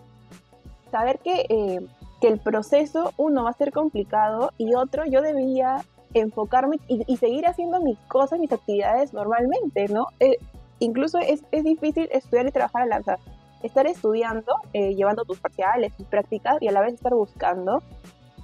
saber 0.91 1.19
que, 1.19 1.45
eh, 1.49 1.79
que, 2.19 2.27
el 2.27 2.39
proceso, 2.39 3.13
uno, 3.17 3.43
va 3.43 3.51
a 3.51 3.53
ser 3.53 3.71
complicado 3.71 4.51
y 4.57 4.73
otro, 4.73 5.05
yo 5.05 5.21
debía 5.21 5.83
enfocarme 6.13 6.77
y, 6.87 7.17
seguir 7.17 7.47
haciendo 7.47 7.81
mis 7.81 7.97
cosas, 8.09 8.39
mis 8.39 8.51
actividades 8.51 9.13
normalmente, 9.13 9.87
¿no? 9.87 10.07
Eh, 10.19 10.37
incluso 10.79 11.19
es, 11.19 11.43
es, 11.51 11.63
difícil 11.63 12.09
estudiar 12.11 12.47
y 12.47 12.51
trabajar 12.51 12.83
a 12.83 12.85
la 12.85 13.19
Estar 13.63 13.85
estudiando, 13.85 14.55
llevando 14.73 15.23
tus 15.23 15.39
parciales, 15.39 15.95
tus 15.95 16.07
prácticas 16.07 16.57
y 16.61 16.67
a 16.67 16.71
la 16.71 16.81
vez 16.81 16.95
estar 16.95 17.13
buscando 17.13 17.83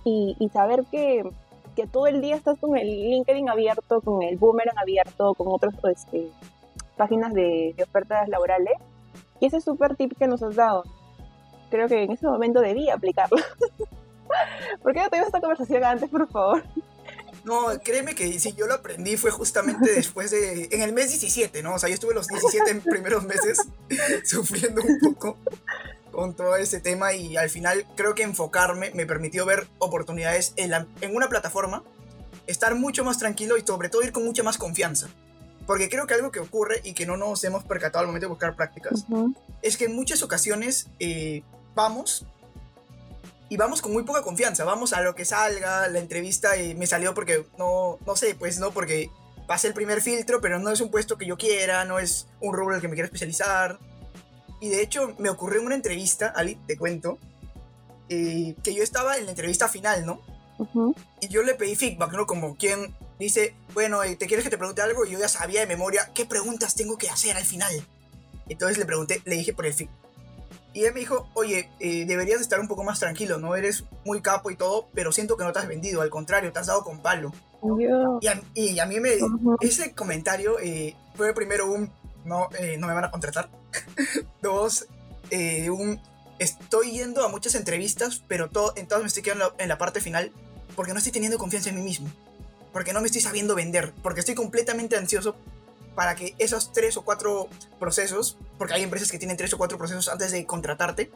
y, 0.05 0.35
y 0.39 0.49
saber 0.49 0.85
que, 0.91 1.23
que 1.75 1.85
todo 1.85 2.07
el 2.07 2.21
día 2.21 2.35
estás 2.35 2.59
con 2.59 2.75
el 2.75 2.87
LinkedIn 2.87 3.49
abierto, 3.49 4.01
con 4.01 4.23
el 4.23 4.37
Boomerang 4.37 4.77
abierto, 4.77 5.33
con 5.33 5.47
otros 5.49 5.73
este, 5.91 6.29
páginas 6.97 7.33
de, 7.33 7.75
ofertas 7.81 8.27
laborales. 8.27 8.73
Y 9.39 9.45
ese 9.45 9.61
súper 9.61 9.95
tip 9.95 10.17
que 10.17 10.27
nos 10.27 10.41
has 10.43 10.55
dado, 10.55 10.83
creo 11.69 11.87
que 11.87 12.03
en 12.03 12.11
ese 12.11 12.27
momento 12.27 12.59
debía 12.59 12.95
aplicarlo. 12.95 13.37
¿Por 14.81 14.93
qué 14.93 15.01
no 15.01 15.09
tuvimos 15.09 15.27
esta 15.27 15.39
conversación 15.39 15.83
antes, 15.83 16.09
por 16.09 16.27
favor? 16.27 16.63
No, 17.43 17.67
créeme 17.81 18.13
que 18.13 18.39
si 18.39 18.53
yo 18.53 18.67
lo 18.67 18.73
aprendí 18.73 19.15
fue 19.15 19.31
justamente 19.31 19.91
después 19.93 20.31
de, 20.31 20.67
en 20.71 20.81
el 20.81 20.91
mes 20.91 21.09
17, 21.09 21.63
¿no? 21.63 21.75
O 21.75 21.79
sea, 21.79 21.87
yo 21.87 21.93
estuve 21.93 22.13
los 22.13 22.27
17 22.27 22.81
primeros 22.89 23.23
meses 23.23 23.59
sufriendo 24.25 24.81
un 24.81 24.99
poco 24.99 25.37
con 26.11 26.35
todo 26.35 26.55
ese 26.57 26.81
tema 26.81 27.13
y 27.13 27.37
al 27.37 27.49
final 27.49 27.85
creo 27.95 28.15
que 28.15 28.23
enfocarme 28.23 28.91
me 28.95 29.05
permitió 29.05 29.45
ver 29.45 29.67
oportunidades 29.77 30.53
en, 30.57 30.73
en 30.73 31.15
una 31.15 31.29
plataforma, 31.29 31.83
estar 32.47 32.75
mucho 32.75 33.05
más 33.05 33.17
tranquilo 33.17 33.55
y 33.55 33.61
sobre 33.61 33.87
todo 33.87 34.01
ir 34.03 34.11
con 34.11 34.25
mucha 34.25 34.43
más 34.43 34.57
confianza. 34.57 35.07
Porque 35.67 35.89
creo 35.89 36.07
que 36.07 36.15
algo 36.15 36.31
que 36.31 36.39
ocurre 36.39 36.81
y 36.83 36.93
que 36.93 37.05
no 37.05 37.17
nos 37.17 37.43
hemos 37.43 37.63
percatado 37.65 37.99
al 37.99 38.07
momento 38.07 38.25
de 38.25 38.29
buscar 38.29 38.55
prácticas 38.55 39.05
es 39.61 39.77
que 39.77 39.85
en 39.85 39.95
muchas 39.95 40.23
ocasiones 40.23 40.87
eh, 40.99 41.43
vamos 41.75 42.25
y 43.49 43.57
vamos 43.57 43.81
con 43.81 43.93
muy 43.93 44.03
poca 44.03 44.23
confianza. 44.23 44.63
Vamos 44.63 44.93
a 44.93 45.01
lo 45.01 45.13
que 45.13 45.25
salga, 45.25 45.87
la 45.89 45.99
entrevista 45.99 46.57
y 46.57 46.73
me 46.73 46.87
salió 46.87 47.13
porque 47.13 47.45
no, 47.57 47.99
no 48.05 48.15
sé, 48.15 48.33
pues 48.35 48.59
no, 48.59 48.71
porque 48.71 49.09
pasé 49.45 49.67
el 49.67 49.73
primer 49.73 50.01
filtro, 50.01 50.41
pero 50.41 50.57
no 50.59 50.71
es 50.71 50.81
un 50.81 50.89
puesto 50.89 51.17
que 51.17 51.25
yo 51.25 51.37
quiera, 51.37 51.85
no 51.85 51.99
es 51.99 52.27
un 52.41 52.53
rubro 52.53 52.71
en 52.71 52.75
el 52.75 52.81
que 52.81 52.87
me 52.87 52.95
quiera 52.95 53.05
especializar. 53.05 53.79
Y 54.59 54.69
de 54.69 54.81
hecho 54.81 55.15
me 55.19 55.29
ocurrió 55.29 55.59
en 55.59 55.67
una 55.67 55.75
entrevista, 55.75 56.27
Ali, 56.27 56.55
te 56.67 56.77
cuento, 56.77 57.19
eh, 58.09 58.55
que 58.63 58.73
yo 58.73 58.83
estaba 58.83 59.17
en 59.17 59.25
la 59.25 59.31
entrevista 59.31 59.67
final, 59.67 60.05
¿no? 60.05 60.21
Y 61.21 61.27
yo 61.27 61.43
le 61.43 61.53
pedí 61.53 61.75
feedback, 61.75 62.13
¿no? 62.13 62.25
Como 62.25 62.55
quien 62.55 62.95
dice, 63.19 63.55
bueno, 63.73 64.03
eh, 64.03 64.15
¿te 64.15 64.27
quieres 64.27 64.43
que 64.43 64.49
te 64.49 64.57
pregunte 64.57 64.81
algo? 64.81 65.05
Y 65.05 65.11
yo 65.11 65.19
ya 65.19 65.29
sabía 65.29 65.61
de 65.61 65.67
memoria 65.67 66.11
qué 66.13 66.25
preguntas 66.25 66.75
tengo 66.75 66.97
que 66.97 67.09
hacer 67.09 67.35
al 67.35 67.45
final. 67.45 67.73
Entonces 68.49 68.77
le 68.77 68.85
pregunté, 68.85 69.21
le 69.25 69.35
dije 69.35 69.53
por 69.53 69.65
el 69.65 69.73
feedback. 69.73 70.07
Y 70.73 70.85
él 70.85 70.93
me 70.93 70.99
dijo, 70.99 71.27
oye, 71.33 71.71
eh, 71.79 72.05
deberías 72.05 72.39
estar 72.39 72.59
un 72.59 72.67
poco 72.67 72.83
más 72.83 72.99
tranquilo, 72.99 73.39
¿no? 73.39 73.55
Eres 73.55 73.85
muy 74.05 74.21
capo 74.21 74.51
y 74.51 74.55
todo, 74.55 74.87
pero 74.93 75.11
siento 75.11 75.35
que 75.35 75.43
no 75.43 75.51
te 75.51 75.57
has 75.57 75.67
vendido, 75.67 76.01
al 76.01 76.11
contrario, 76.11 76.51
te 76.53 76.59
has 76.59 76.67
dado 76.67 76.83
con 76.83 77.01
palo. 77.01 77.33
Y, 78.53 78.77
a, 78.77 78.85
mí 78.85 78.99
me... 78.99 79.17
Ese 79.59 79.93
comentario 79.93 80.59
eh, 80.59 80.95
fue 81.15 81.33
primero 81.33 81.71
un, 81.71 81.91
no, 82.25 82.49
eh, 82.59 82.77
no 82.77 82.85
me 82.85 82.93
van 82.93 83.05
a 83.05 83.11
contratar. 83.11 83.49
Dos, 84.43 84.87
un, 85.31 85.99
estoy 86.37 86.91
yendo 86.91 87.25
a 87.25 87.29
muchas 87.29 87.55
entrevistas, 87.55 88.21
pero 88.27 88.49
todo, 88.49 88.73
en 88.75 88.87
todas 88.87 89.01
me 89.01 89.07
estoy 89.07 89.23
quedando 89.23 89.55
en 89.57 89.69
la 89.69 89.79
parte 89.79 89.99
final 89.99 90.31
porque 90.75 90.93
no 90.93 90.99
estoy 90.99 91.11
teniendo 91.11 91.39
confianza 91.39 91.69
en 91.69 91.77
mí 91.77 91.81
mismo. 91.81 92.07
Porque 92.77 92.93
no 92.93 93.01
me 93.01 93.07
estoy 93.07 93.21
sabiendo 93.21 93.55
vender. 93.55 93.91
Porque 94.03 94.19
estoy 94.19 94.35
completamente 94.35 94.95
ansioso 94.95 95.35
para 95.95 96.13
que 96.13 96.35
esos 96.37 96.71
tres 96.73 96.95
o 96.95 97.01
cuatro 97.01 97.49
procesos, 97.79 98.37
porque 98.59 98.75
hay 98.75 98.83
empresas 98.83 99.09
que 99.09 99.17
tienen 99.17 99.35
tres 99.35 99.51
o 99.53 99.57
cuatro 99.57 99.79
procesos 99.79 100.07
antes 100.09 100.31
de 100.31 100.45
contratarte, 100.45 101.09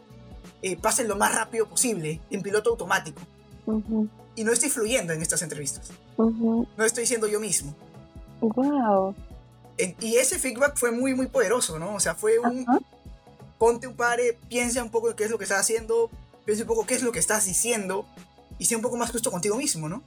eh, 0.63 0.75
pasen 0.75 1.08
lo 1.08 1.18
más 1.18 1.36
rápido 1.36 1.70
posible, 1.70 2.20
en 2.32 2.41
piloto 2.41 2.72
automático. 2.72 3.22
Y 4.36 4.44
no 4.44 4.51
estoy 4.51 4.72
fluyendo 4.72 5.13
en 5.13 5.22
estas 5.22 5.44
entrevistas. 5.44 5.91
No 6.18 6.84
estoy 6.84 7.06
siendo 7.06 7.27
yo 7.27 7.39
mismo. 7.39 7.75
Wow. 8.39 9.13
y 10.00 10.15
ese 10.15 10.39
feedback 10.39 10.75
fue 10.77 10.89
muy, 10.89 11.13
muy 11.13 11.27
poderoso, 11.27 11.77
¿no? 11.77 11.94
O 11.94 12.00
sea, 12.00 12.15
fue 12.15 12.39
un... 12.39 12.65
Ponte 13.60 13.86
un 13.86 13.96
pare, 13.96 14.39
piensa 14.50 14.82
un 14.82 14.89
poco 14.89 15.15
qué 15.15 15.25
es 15.25 15.30
lo 15.30 15.38
que 15.38 15.44
estás 15.44 15.60
haciendo, 15.60 16.10
piensa 16.44 16.63
un 16.63 16.68
poco 16.68 16.88
qué 16.88 16.96
es 16.96 17.03
lo 17.03 17.12
que 17.12 17.20
estás 17.20 17.46
diciendo 17.46 18.08
y 18.58 18.65
sea 18.65 18.77
un 18.77 18.82
poco 18.82 18.98
más 18.98 19.12
justo 19.12 19.30
contigo 19.30 19.58
mismo, 19.58 19.88
¿no? 19.88 20.01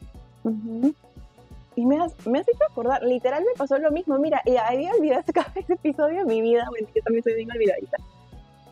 Y 1.76 1.86
me 1.86 2.00
has, 2.00 2.14
me 2.26 2.38
has 2.38 2.48
hecho 2.48 2.64
acordar, 2.70 3.02
literal 3.02 3.42
me 3.42 3.56
pasó 3.56 3.78
lo 3.78 3.90
mismo. 3.90 4.18
Mira, 4.18 4.40
y 4.44 4.56
había 4.56 4.92
olvidado 4.92 5.22
ese 5.54 5.72
episodio 5.72 6.18
de 6.18 6.24
mi 6.24 6.40
vida, 6.40 6.66
bueno, 6.70 6.86
yo 6.94 7.02
también 7.02 7.24
soy 7.24 7.34
bien 7.34 7.50
olvidadita. 7.50 7.96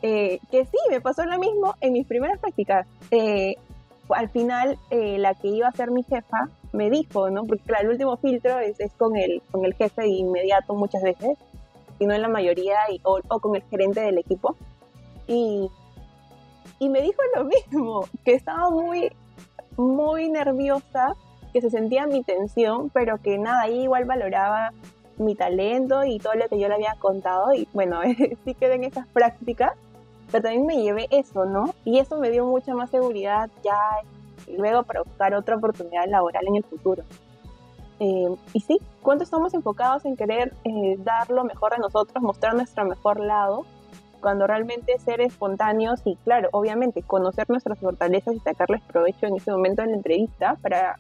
Eh, 0.02 0.40
que 0.50 0.64
sí, 0.64 0.76
me 0.90 1.00
pasó 1.00 1.24
lo 1.24 1.38
mismo 1.38 1.74
en 1.80 1.92
mis 1.92 2.06
primeras 2.06 2.38
prácticas. 2.38 2.86
Eh, 3.10 3.54
al 4.08 4.28
final, 4.30 4.78
eh, 4.90 5.18
la 5.18 5.34
que 5.34 5.48
iba 5.48 5.68
a 5.68 5.72
ser 5.72 5.90
mi 5.90 6.02
jefa 6.02 6.48
me 6.72 6.90
dijo, 6.90 7.30
¿no? 7.30 7.44
Porque 7.44 7.62
claro, 7.64 7.84
el 7.84 7.90
último 7.92 8.16
filtro 8.16 8.58
es, 8.58 8.78
es 8.80 8.92
con, 8.94 9.16
el, 9.16 9.42
con 9.50 9.64
el 9.64 9.74
jefe 9.74 10.06
inmediato 10.06 10.74
muchas 10.74 11.02
veces, 11.02 11.38
y 11.98 12.06
no 12.06 12.14
en 12.14 12.22
la 12.22 12.28
mayoría, 12.28 12.76
y, 12.90 13.00
o, 13.04 13.20
o, 13.28 13.40
con 13.40 13.54
el 13.54 13.62
gerente 13.62 14.00
del 14.00 14.18
equipo. 14.18 14.56
Y, 15.26 15.70
y 16.78 16.88
me 16.88 17.00
dijo 17.00 17.20
lo 17.36 17.44
mismo, 17.44 18.04
que 18.24 18.34
estaba 18.34 18.70
muy, 18.70 19.12
muy 19.76 20.28
nerviosa 20.28 21.14
que 21.52 21.60
se 21.60 21.70
sentía 21.70 22.06
mi 22.06 22.22
tensión, 22.22 22.90
pero 22.90 23.18
que 23.18 23.38
nada, 23.38 23.62
ahí 23.62 23.82
igual 23.82 24.04
valoraba 24.04 24.72
mi 25.18 25.34
talento 25.34 26.04
y 26.04 26.18
todo 26.18 26.34
lo 26.34 26.48
que 26.48 26.58
yo 26.58 26.68
le 26.68 26.74
había 26.74 26.94
contado 26.98 27.52
y 27.54 27.68
bueno, 27.72 28.00
sí 28.44 28.54
quedé 28.54 28.74
en 28.74 28.84
esas 28.84 29.06
prácticas, 29.08 29.72
pero 30.30 30.42
también 30.42 30.66
me 30.66 30.82
llevé 30.82 31.06
eso, 31.10 31.44
¿no? 31.44 31.74
Y 31.84 31.98
eso 31.98 32.18
me 32.18 32.30
dio 32.30 32.46
mucha 32.46 32.74
más 32.74 32.90
seguridad 32.90 33.50
ya 33.62 33.78
luego 34.56 34.82
para 34.82 35.02
buscar 35.02 35.34
otra 35.34 35.56
oportunidad 35.56 36.06
laboral 36.08 36.44
en 36.46 36.56
el 36.56 36.64
futuro. 36.64 37.02
Eh, 38.00 38.34
y 38.52 38.60
sí, 38.60 38.80
¿cuánto 39.02 39.24
estamos 39.24 39.54
enfocados 39.54 40.04
en 40.04 40.16
querer 40.16 40.52
eh, 40.64 40.96
dar 40.98 41.30
lo 41.30 41.44
mejor 41.44 41.72
de 41.72 41.78
nosotros, 41.78 42.22
mostrar 42.22 42.54
nuestro 42.54 42.84
mejor 42.84 43.20
lado? 43.20 43.64
Cuando 44.22 44.46
realmente 44.46 44.98
ser 45.00 45.20
espontáneos 45.20 46.00
y, 46.04 46.16
claro, 46.24 46.48
obviamente 46.52 47.02
conocer 47.02 47.50
nuestras 47.50 47.78
fortalezas 47.78 48.34
y 48.34 48.38
sacarles 48.38 48.80
provecho 48.82 49.26
en 49.26 49.36
ese 49.36 49.50
momento 49.50 49.82
en 49.82 49.90
la 49.90 49.96
entrevista 49.96 50.56
para, 50.62 50.98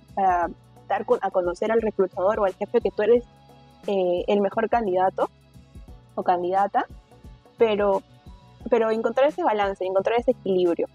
dar 0.88 1.06
a 1.22 1.30
conocer 1.30 1.72
al 1.72 1.80
reclutador 1.80 2.40
o 2.40 2.44
al 2.44 2.54
jefe 2.54 2.80
que 2.80 2.90
tú 2.90 3.02
eres 3.02 3.24
eh, 3.86 4.24
el 4.26 4.40
mejor 4.40 4.68
candidato 4.68 5.30
o 6.16 6.22
candidata, 6.22 6.84
pero, 7.56 8.02
pero 8.68 8.90
encontrar 8.90 9.28
ese 9.28 9.42
balance, 9.42 9.84
encontrar 9.84 10.20
ese 10.20 10.32
equilibrio. 10.32 10.88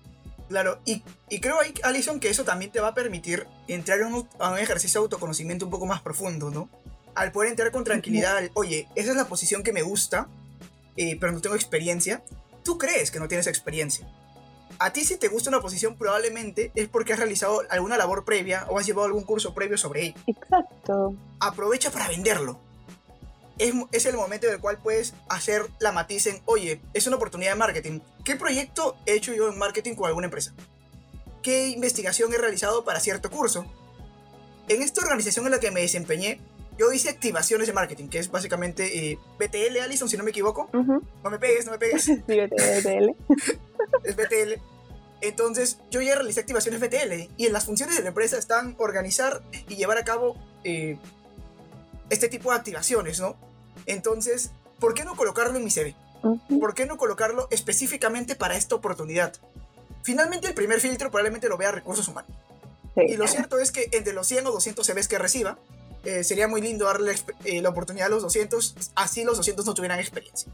Claro, 0.50 0.80
y, 0.86 1.04
y 1.30 1.40
creo, 1.40 1.58
Alison, 1.84 2.20
que 2.20 2.30
eso 2.30 2.44
también 2.44 2.72
te 2.72 2.80
va 2.80 2.90
a 2.90 2.94
permitir 2.94 3.48
entrar 3.68 4.02
a 4.02 4.08
un, 4.08 4.28
a 4.40 4.52
un 4.52 4.60
ejercicio 4.60 5.02
de 5.02 5.06
autoconocimiento 5.06 5.66
un 5.66 5.72
poco 5.72 5.86
más 5.86 6.02
profundo, 6.02 6.52
¿no? 6.52 6.70
Al 7.16 7.32
poder 7.32 7.50
entrar 7.50 7.72
con 7.72 7.84
tranquilidad, 7.84 8.44
oye, 8.54 8.88
esa 8.96 9.12
es 9.12 9.18
la 9.18 9.26
posición 9.26 9.64
que 9.64 9.74
me 9.74 9.82
gusta, 9.82 10.28
eh, 10.98 11.18
pero 11.20 11.32
no 11.32 11.42
tengo 11.42 11.56
experiencia, 11.56 12.24
tú 12.64 12.78
crees 12.78 13.12
que 13.12 13.20
no 13.20 13.28
tienes 13.28 13.48
experiencia. 13.48 14.08
A 14.80 14.94
ti 14.94 15.04
si 15.04 15.18
te 15.18 15.28
gusta 15.28 15.50
una 15.50 15.62
posición 15.62 15.98
probablemente 15.98 16.72
es 16.76 16.88
porque 16.88 17.14
has 17.14 17.20
realizado 17.20 17.62
alguna 17.70 17.98
labor 17.98 18.26
previa 18.26 18.66
o 18.70 18.78
has 18.78 18.86
llevado 18.86 19.08
algún 19.08 19.24
curso 19.24 19.54
previo 19.54 19.78
sobre 19.78 20.08
ella. 20.08 20.16
Exacto. 20.28 21.16
Aprovecha 21.40 21.90
para 21.92 22.08
venderlo. 22.08 22.60
Es, 23.58 23.74
es, 23.92 24.06
el 24.06 24.16
momento 24.16 24.46
en 24.46 24.54
el 24.54 24.60
cual 24.60 24.78
puedes 24.78 25.16
hacer 25.30 25.64
la 25.80 25.92
matiz 25.92 26.28
en, 26.28 26.42
oye, 26.46 26.80
es 26.94 27.08
una 27.08 27.16
oportunidad 27.16 27.54
de 27.54 27.58
marketing. 27.58 28.00
¿Qué 28.24 28.36
proyecto 28.36 28.96
he 29.08 29.14
hecho 29.14 29.34
yo 29.34 29.50
en 29.50 29.58
marketing 29.58 29.96
con 29.96 30.06
alguna 30.06 30.26
empresa? 30.26 30.54
¿Qué 31.42 31.70
investigación 31.70 32.32
he 32.34 32.38
realizado 32.38 32.84
para 32.84 33.00
cierto 33.00 33.32
curso? 33.32 33.66
En 34.68 34.84
esta 34.84 35.02
organización 35.02 35.46
en 35.46 35.54
la 35.54 35.60
que 35.60 35.72
me 35.72 35.82
desempeñé, 35.82 36.40
yo 36.78 36.92
hice 36.92 37.10
activaciones 37.10 37.68
de 37.68 37.74
marketing, 37.74 38.08
que 38.08 38.20
es 38.20 38.30
básicamente 38.32 39.12
eh, 39.12 39.20
BTL, 39.40 39.80
Alison, 39.82 40.10
si 40.10 40.18
no 40.18 40.24
me 40.24 40.32
equivoco. 40.32 40.70
No 40.74 41.30
me 41.30 41.40
pegues, 41.40 41.66
no 41.66 41.72
me 41.72 41.80
pegues. 41.80 42.04
sí, 42.04 42.16
BTL. 42.16 43.16
es 44.04 44.16
BTL. 44.16 44.62
Entonces, 45.22 45.80
yo 45.90 46.02
ya 46.02 46.16
realicé 46.16 46.40
activaciones 46.42 46.80
BTL 46.80 47.32
y 47.38 47.48
en 47.48 47.54
las 47.54 47.66
funciones 47.66 47.96
de 47.96 48.04
la 48.04 48.10
empresa 48.10 48.38
están 48.38 48.76
organizar 48.78 49.42
y 49.68 49.76
llevar 49.76 49.98
a 49.98 50.04
cabo 50.04 50.36
eh, 50.64 50.98
este 52.10 52.30
tipo 52.30 52.52
de 52.52 52.58
activaciones, 52.58 53.20
¿no? 53.20 53.36
Entonces, 53.88 54.52
¿por 54.80 54.94
qué 54.94 55.06
no 55.06 55.16
colocarlo 55.16 55.58
en 55.58 55.64
mi 55.64 55.72
CV? 55.72 55.96
¿Por 56.60 56.74
qué 56.74 56.86
no 56.86 56.98
colocarlo 56.98 57.48
específicamente 57.52 58.36
para 58.36 58.58
esta 58.58 58.76
oportunidad? 58.76 59.34
Finalmente, 60.04 60.48
el 60.48 60.54
primer 60.54 60.80
filtro 60.80 61.10
probablemente 61.10 61.50
lo 61.50 61.58
vea 61.58 61.72
recursos 61.72 62.08
humanos. 62.08 62.32
Y 62.96 63.16
lo 63.16 63.28
cierto 63.28 63.60
es 63.60 63.72
que 63.72 63.90
entre 63.92 64.14
los 64.14 64.28
100 64.28 64.48
o 64.48 64.52
200 64.52 64.86
CVs 64.86 65.08
que 65.08 65.20
reciba, 65.20 65.60
eh, 66.04 66.24
sería 66.24 66.48
muy 66.48 66.62
lindo 66.62 66.86
darle 66.86 67.16
eh, 67.44 67.62
la 67.62 67.70
oportunidad 67.70 68.08
a 68.08 68.10
los 68.10 68.22
200, 68.24 68.92
así 68.96 69.24
los 69.24 69.38
200 69.38 69.66
no 69.66 69.74
tuvieran 69.74 70.00
experiencia. 70.00 70.52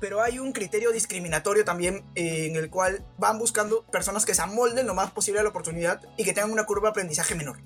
Pero 0.00 0.22
hay 0.22 0.38
un 0.38 0.52
criterio 0.52 0.92
discriminatorio 0.92 1.64
también 1.64 2.04
eh, 2.14 2.46
en 2.46 2.56
el 2.56 2.70
cual 2.70 3.04
van 3.18 3.38
buscando 3.38 3.82
personas 3.84 4.24
que 4.24 4.34
se 4.34 4.42
amolden 4.42 4.86
lo 4.86 4.94
más 4.94 5.10
posible 5.10 5.40
a 5.40 5.42
la 5.42 5.48
oportunidad 5.50 6.00
y 6.16 6.24
que 6.24 6.32
tengan 6.32 6.50
una 6.50 6.64
curva 6.64 6.88
de 6.88 6.90
aprendizaje 6.90 7.34
menor. 7.34 7.58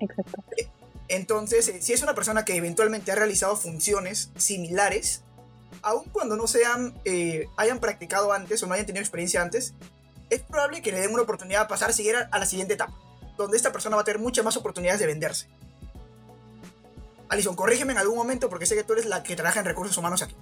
Exacto. 0.00 0.42
Entonces, 1.08 1.72
si 1.80 1.92
es 1.92 2.02
una 2.02 2.14
persona 2.14 2.44
que 2.44 2.56
eventualmente 2.56 3.10
ha 3.10 3.16
realizado 3.16 3.56
funciones 3.56 4.30
similares, 4.36 5.22
aun 5.82 6.04
cuando 6.12 6.36
no 6.36 6.46
sean, 6.46 6.94
hayan 7.56 7.80
practicado 7.80 8.32
antes 8.32 8.62
o 8.62 8.68
no 8.68 8.74
hayan 8.74 8.86
tenido 8.86 9.02
experiencia 9.02 9.42
antes, 9.42 9.74
es 10.30 10.40
probable 10.40 10.82
que 10.82 10.92
le 10.92 11.00
den 11.00 11.12
una 11.12 11.22
oportunidad 11.22 11.62
de 11.62 11.68
pasar 11.68 11.92
siquiera 11.92 12.28
a 12.30 12.38
la 12.38 12.46
siguiente 12.46 12.74
etapa 12.74 12.96
donde 13.42 13.56
esta 13.56 13.72
persona 13.72 13.96
va 13.96 14.02
a 14.02 14.04
tener 14.04 14.20
muchas 14.20 14.44
más 14.44 14.56
oportunidades 14.56 15.00
de 15.00 15.06
venderse. 15.06 15.48
Alison, 17.28 17.54
corrígeme 17.54 17.92
en 17.92 17.98
algún 17.98 18.16
momento 18.16 18.48
porque 18.48 18.66
sé 18.66 18.74
que 18.74 18.82
tú 18.82 18.92
eres 18.92 19.06
la 19.06 19.22
que 19.22 19.36
trabaja 19.36 19.60
en 19.60 19.66
recursos 19.66 19.96
humanos 19.96 20.22
aquí. 20.22 20.34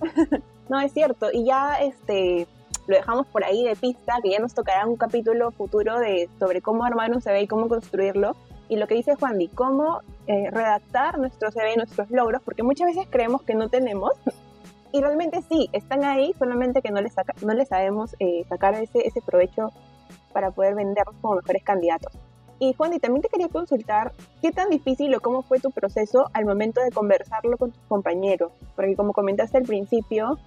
no, 0.68 0.80
es 0.80 0.92
cierto. 0.92 1.30
Y 1.32 1.44
ya 1.44 1.80
este, 1.80 2.46
lo 2.86 2.96
dejamos 2.96 3.26
por 3.26 3.44
ahí 3.44 3.64
de 3.64 3.76
pista, 3.76 4.14
que 4.22 4.30
ya 4.30 4.38
nos 4.38 4.54
tocará 4.54 4.86
un 4.86 4.96
capítulo 4.96 5.50
futuro 5.50 5.98
de, 5.98 6.28
sobre 6.38 6.62
cómo 6.62 6.84
armar 6.84 7.10
un 7.12 7.20
CV 7.20 7.42
y 7.42 7.46
cómo 7.48 7.68
construirlo. 7.68 8.36
Y 8.68 8.76
lo 8.76 8.86
que 8.86 8.94
dice 8.94 9.16
Juan 9.16 9.36
Di, 9.36 9.48
cómo 9.48 10.00
eh, 10.28 10.48
redactar 10.50 11.18
nuestro 11.18 11.50
CV 11.50 11.74
y 11.74 11.76
nuestros 11.76 12.10
logros, 12.10 12.40
porque 12.42 12.62
muchas 12.62 12.86
veces 12.86 13.06
creemos 13.10 13.42
que 13.42 13.54
no 13.54 13.68
tenemos. 13.68 14.12
Y 14.94 15.00
realmente 15.00 15.40
sí, 15.48 15.70
están 15.72 16.04
ahí, 16.04 16.34
solamente 16.38 16.82
que 16.82 16.90
no 16.90 17.00
les, 17.00 17.14
no 17.40 17.54
les 17.54 17.68
sabemos 17.68 18.14
eh, 18.18 18.44
sacar 18.50 18.74
ese, 18.74 18.98
ese 19.08 19.22
provecho 19.22 19.72
para 20.32 20.50
poder 20.50 20.74
venderlos 20.74 21.14
como 21.20 21.36
mejores 21.36 21.62
candidatos. 21.62 22.12
Y 22.58 22.74
Juan, 22.74 22.92
y 22.94 23.00
también 23.00 23.22
te 23.22 23.28
quería 23.28 23.48
consultar 23.48 24.12
qué 24.40 24.52
tan 24.52 24.70
difícil 24.70 25.12
o 25.14 25.20
cómo 25.20 25.42
fue 25.42 25.58
tu 25.58 25.72
proceso 25.72 26.30
al 26.32 26.44
momento 26.44 26.80
de 26.80 26.92
conversarlo 26.92 27.56
con 27.58 27.72
tus 27.72 27.82
compañeros, 27.88 28.52
porque 28.76 28.94
como 28.94 29.12
comentaste 29.12 29.58
al 29.58 29.64
principio, 29.64 30.38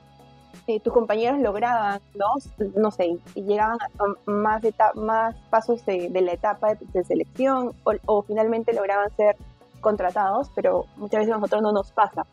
eh, 0.67 0.79
tus 0.79 0.93
compañeros 0.93 1.39
lograban, 1.39 1.99
¿no? 2.15 2.27
No 2.75 2.89
sé, 2.91 3.17
llegaban 3.35 3.77
a 3.81 4.31
más, 4.31 4.63
más 4.95 5.35
pasos 5.49 5.85
de, 5.85 6.09
la 6.09 6.31
etapa 6.31 6.75
de, 6.75 7.03
selección 7.03 7.73
o, 7.83 7.93
o, 8.05 8.23
finalmente 8.23 8.73
lograban 8.73 9.09
ser 9.15 9.35
contratados, 9.81 10.49
pero 10.55 10.85
muchas 10.95 11.19
veces 11.19 11.33
a 11.33 11.37
nosotros 11.37 11.61
no 11.61 11.71
nos 11.71 11.91
pasa. 11.91 12.25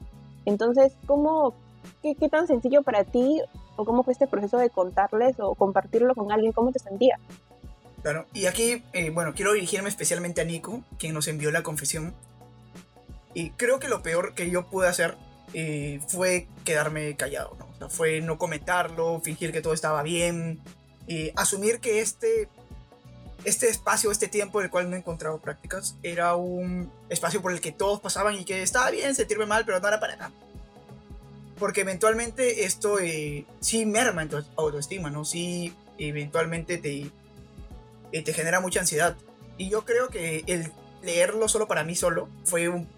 Entonces, 0.45 0.97
¿cómo, 1.07 1.55
qué, 2.03 2.15
qué 2.15 2.29
tan 2.29 2.47
sencillo 2.47 2.83
para 2.83 3.05
ti 3.05 3.43
o 3.83 3.85
cómo 3.85 4.03
fue 4.03 4.12
este 4.12 4.27
proceso 4.27 4.59
de 4.59 4.71
contarles 4.71 5.37
o 5.39 5.55
compartirlo 5.55 6.15
con 6.15 6.33
alguien, 6.33 6.53
cómo 6.53 6.73
te 6.73 6.79
sentías? 6.79 7.21
Claro, 8.03 8.27
y 8.33 8.47
aquí, 8.47 8.83
eh, 8.93 9.11
bueno, 9.11 9.33
quiero 9.35 9.53
dirigirme 9.53 9.89
especialmente 9.89 10.41
a 10.41 10.45
Nico, 10.45 10.83
quien 10.99 11.15
nos 11.15 11.29
envió 11.29 11.53
la 11.53 11.62
confesión. 11.62 12.15
Y 13.35 13.51
creo 13.51 13.79
que 13.79 13.89
lo 13.89 14.03
peor 14.03 14.35
que 14.35 14.51
yo 14.51 14.67
pude 14.67 14.89
hacer 14.89 15.17
eh, 15.55 16.01
fue 16.09 16.49
quedarme 16.65 17.17
callado, 17.17 17.57
¿no? 17.59 17.67
O 17.67 17.75
sea, 17.79 17.89
fue 17.89 18.21
no 18.21 18.39
comentarlo, 18.39 19.21
fingir 19.21 19.53
que 19.53 19.62
todo 19.62 19.73
estaba 19.73 20.03
bien, 20.03 20.61
y 21.07 21.33
asumir 21.37 21.81
que 21.81 22.01
este, 22.01 22.49
este 23.45 23.69
espacio, 23.69 24.11
este 24.11 24.29
tiempo 24.29 24.61
en 24.61 24.65
el 24.65 24.71
cual 24.71 24.91
no 24.91 24.97
he 24.97 24.99
encontrado 24.99 25.41
prácticas, 25.41 25.97
era 26.03 26.35
un 26.35 26.91
espacio 27.09 27.41
por 27.41 27.53
el 27.53 27.61
que 27.61 27.73
todos 27.73 28.01
pasaban 28.01 28.35
y 28.35 28.45
que 28.45 28.62
estaba 28.62 28.91
bien 28.91 29.15
sentirme 29.15 29.47
mal, 29.47 29.65
pero 29.65 29.81
no 29.81 29.89
era 29.89 30.01
para 30.01 30.17
nada. 30.17 30.33
Porque 31.62 31.83
eventualmente 31.83 32.64
esto 32.64 32.99
eh, 32.99 33.47
sí 33.61 33.87
merma 33.87 34.23
en 34.23 34.28
tu 34.28 34.45
autoestima, 34.57 35.11
¿no? 35.11 35.25
Sí, 35.25 35.73
eventualmente 35.97 36.76
te, 36.76 37.09
eh, 38.11 38.23
te 38.25 38.33
genera 38.33 38.59
mucha 38.59 38.81
ansiedad. 38.81 39.16
Y 39.59 39.69
yo 39.69 39.85
creo 39.85 40.09
que 40.09 40.42
el 40.49 40.73
leerlo 41.04 41.47
solo 41.47 41.69
para 41.69 41.85
mí 41.85 41.95
solo 41.95 42.28
fue 42.42 42.69
un... 42.69 42.88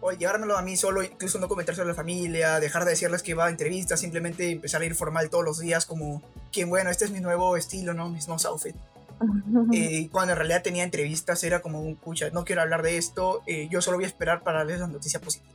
O 0.00 0.12
llevármelo 0.12 0.56
a 0.56 0.62
mí 0.62 0.78
solo, 0.78 1.02
incluso 1.02 1.38
no 1.40 1.48
comentárselo 1.48 1.84
a 1.84 1.88
la 1.88 1.94
familia, 1.94 2.58
dejar 2.58 2.86
de 2.86 2.92
decirles 2.92 3.22
que 3.22 3.32
iba 3.32 3.44
a 3.44 3.50
entrevistas, 3.50 4.00
simplemente 4.00 4.50
empezar 4.50 4.80
a 4.80 4.86
ir 4.86 4.94
formal 4.94 5.28
todos 5.28 5.44
los 5.44 5.58
días 5.58 5.84
como 5.84 6.22
que 6.52 6.64
bueno, 6.64 6.88
este 6.88 7.04
es 7.04 7.10
mi 7.10 7.20
nuevo 7.20 7.58
estilo, 7.58 7.92
¿no? 7.92 8.08
Mis 8.08 8.28
nuevos 8.28 8.46
outfits. 8.46 8.78
Eh, 9.74 10.08
cuando 10.10 10.32
en 10.32 10.38
realidad 10.38 10.62
tenía 10.62 10.84
entrevistas 10.84 11.44
era 11.44 11.60
como 11.60 11.82
un, 11.82 11.96
pucha, 11.96 12.30
no 12.30 12.46
quiero 12.46 12.62
hablar 12.62 12.80
de 12.80 12.96
esto, 12.96 13.42
eh, 13.46 13.68
yo 13.70 13.82
solo 13.82 13.98
voy 13.98 14.04
a 14.04 14.06
esperar 14.06 14.42
para 14.42 14.60
darles 14.60 14.80
las 14.80 14.88
noticias 14.88 15.22
positivas. 15.22 15.54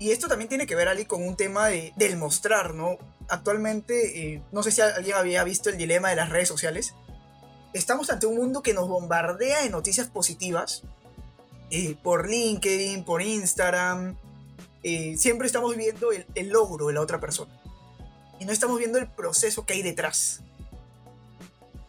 Y 0.00 0.10
esto 0.10 0.26
también 0.26 0.48
tiene 0.48 0.66
que 0.66 0.74
ver, 0.74 0.88
Ali, 0.88 1.04
con 1.04 1.22
un 1.22 1.36
tema 1.36 1.68
de, 1.68 1.92
del 1.94 2.16
mostrar, 2.16 2.74
¿no? 2.74 2.98
Actualmente, 3.28 4.34
eh, 4.34 4.42
no 4.50 4.64
sé 4.64 4.72
si 4.72 4.80
alguien 4.80 5.14
había 5.14 5.44
visto 5.44 5.70
el 5.70 5.76
dilema 5.76 6.10
de 6.10 6.16
las 6.16 6.30
redes 6.30 6.48
sociales. 6.48 6.94
Estamos 7.72 8.10
ante 8.10 8.26
un 8.26 8.34
mundo 8.34 8.60
que 8.60 8.74
nos 8.74 8.88
bombardea 8.88 9.62
de 9.62 9.70
noticias 9.70 10.08
positivas 10.08 10.82
por 12.02 12.28
LinkedIn, 12.28 13.04
por 13.04 13.22
Instagram. 13.22 14.16
siempre 15.16 15.46
estamos 15.46 15.76
viendo 15.76 16.10
el, 16.10 16.26
el 16.34 16.48
logro 16.48 16.88
de 16.88 16.94
la 16.94 17.00
otra 17.00 17.20
persona. 17.20 17.52
Y 18.40 18.44
no 18.44 18.50
estamos 18.50 18.76
viendo 18.78 18.98
el 18.98 19.06
proceso 19.06 19.64
que 19.64 19.74
hay 19.74 19.82
detrás 19.82 20.42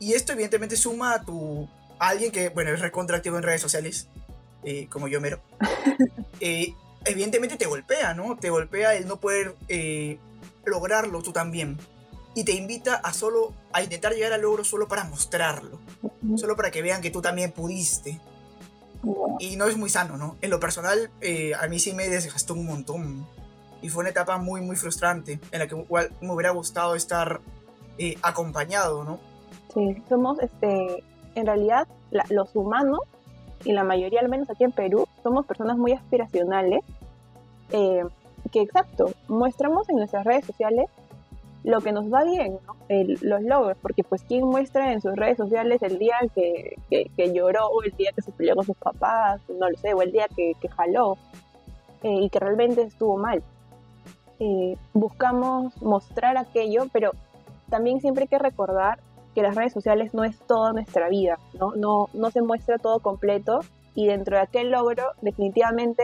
y 0.01 0.15
esto 0.15 0.33
evidentemente 0.33 0.75
suma 0.75 1.13
a 1.13 1.21
tu 1.23 1.69
alguien 1.99 2.31
que, 2.31 2.49
bueno, 2.49 2.71
es 2.71 2.79
recontractivo 2.79 3.37
en 3.37 3.43
redes 3.43 3.61
sociales, 3.61 4.07
eh, 4.63 4.87
como 4.89 5.07
yo 5.07 5.21
mero. 5.21 5.39
Eh, 6.43 6.73
evidentemente 7.05 7.57
te 7.57 7.65
golpea, 7.65 8.13
¿no? 8.13 8.37
Te 8.37 8.49
golpea 8.49 8.95
el 8.95 9.07
no 9.07 9.19
poder 9.19 9.55
eh, 9.67 10.19
lograrlo 10.65 11.21
tú 11.21 11.31
también. 11.31 11.77
Y 12.33 12.43
te 12.43 12.53
invita 12.53 12.95
a 12.95 13.13
solo, 13.13 13.53
a 13.73 13.83
intentar 13.83 14.13
llegar 14.13 14.33
al 14.33 14.41
logro 14.41 14.63
solo 14.63 14.87
para 14.87 15.03
mostrarlo. 15.03 15.79
Solo 16.37 16.55
para 16.55 16.71
que 16.71 16.81
vean 16.81 17.01
que 17.01 17.09
tú 17.09 17.21
también 17.21 17.51
pudiste. 17.51 18.19
Y 19.39 19.57
no 19.57 19.65
es 19.65 19.75
muy 19.75 19.89
sano, 19.89 20.15
¿no? 20.15 20.37
En 20.41 20.49
lo 20.49 20.59
personal, 20.59 21.11
a 21.59 21.67
mí 21.67 21.79
sí 21.79 21.93
me 21.93 22.07
desgastó 22.07 22.53
un 22.53 22.65
montón. 22.65 23.27
Y 23.81 23.89
fue 23.89 24.01
una 24.01 24.11
etapa 24.11 24.37
muy, 24.37 24.61
muy 24.61 24.77
frustrante 24.77 25.41
en 25.51 25.59
la 25.59 25.67
que 25.67 25.75
igual 25.75 26.13
me 26.21 26.31
hubiera 26.31 26.51
gustado 26.51 26.95
estar 26.95 27.41
acompañado, 28.21 29.03
¿no? 29.03 29.19
Sí, 29.73 30.01
somos, 30.07 30.39
este, 30.39 31.03
en 31.35 31.45
realidad, 31.45 31.87
los 32.29 32.55
humanos, 32.55 33.01
y 33.63 33.73
la 33.73 33.83
mayoría, 33.83 34.19
al 34.19 34.29
menos 34.29 34.49
aquí 34.49 34.63
en 34.63 34.71
Perú, 34.71 35.07
somos 35.23 35.45
personas 35.45 35.77
muy 35.77 35.93
aspiracionales, 35.93 36.81
eh, 37.71 38.03
que 38.51 38.61
exacto, 38.61 39.11
muestramos 39.27 39.89
en 39.89 39.97
nuestras 39.97 40.25
redes 40.25 40.45
sociales 40.45 40.89
lo 41.63 41.79
que 41.81 41.91
nos 41.91 42.11
va 42.11 42.23
bien, 42.23 42.57
¿no? 42.65 42.75
los 43.21 43.41
logros, 43.43 43.77
porque 43.81 44.03
pues 44.03 44.23
quien 44.23 44.45
muestra 44.45 44.91
en 44.91 45.01
sus 45.01 45.15
redes 45.15 45.37
sociales 45.37 45.81
el 45.83 45.99
día 45.99 46.15
que, 46.33 46.75
que, 46.89 47.33
lloró, 47.33 47.67
o 47.67 47.83
el 47.83 47.91
día 47.91 48.11
que 48.15 48.21
se 48.21 48.31
peleó 48.31 48.55
con 48.55 48.65
sus 48.65 48.77
papás, 48.77 49.41
no 49.47 49.69
lo 49.69 49.77
sé, 49.77 49.93
o 49.93 50.01
el 50.01 50.11
día 50.11 50.27
que, 50.35 50.53
que 50.59 50.67
jaló 50.67 51.17
eh, 52.03 52.21
y 52.21 52.29
que 52.29 52.39
realmente 52.39 52.81
estuvo 52.81 53.17
mal. 53.17 53.43
Eh, 54.39 54.75
buscamos 54.93 55.79
mostrar 55.83 56.35
aquello, 56.37 56.87
pero 56.91 57.11
también 57.69 58.01
siempre 58.01 58.23
hay 58.23 58.27
que 58.27 58.39
recordar 58.39 58.99
que 59.33 59.41
las 59.41 59.55
redes 59.55 59.73
sociales 59.73 60.13
no 60.13 60.23
es 60.23 60.37
toda 60.47 60.73
nuestra 60.73 61.09
vida, 61.09 61.39
¿no? 61.53 61.73
No, 61.75 62.09
no 62.13 62.31
se 62.31 62.41
muestra 62.41 62.77
todo 62.77 62.99
completo 62.99 63.61
y 63.95 64.07
dentro 64.07 64.37
de 64.37 64.43
aquel 64.43 64.71
logro 64.71 65.03
definitivamente 65.21 66.03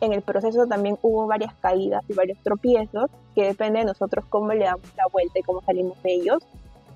en 0.00 0.12
el 0.12 0.22
proceso 0.22 0.66
también 0.66 0.98
hubo 1.02 1.26
varias 1.26 1.54
caídas 1.54 2.04
y 2.08 2.14
varios 2.14 2.38
tropiezos 2.42 3.10
que 3.34 3.44
depende 3.44 3.80
de 3.80 3.86
nosotros 3.86 4.24
cómo 4.28 4.52
le 4.52 4.64
damos 4.64 4.94
la 4.96 5.06
vuelta 5.10 5.38
y 5.38 5.42
cómo 5.42 5.62
salimos 5.62 6.00
de 6.02 6.14
ellos. 6.14 6.38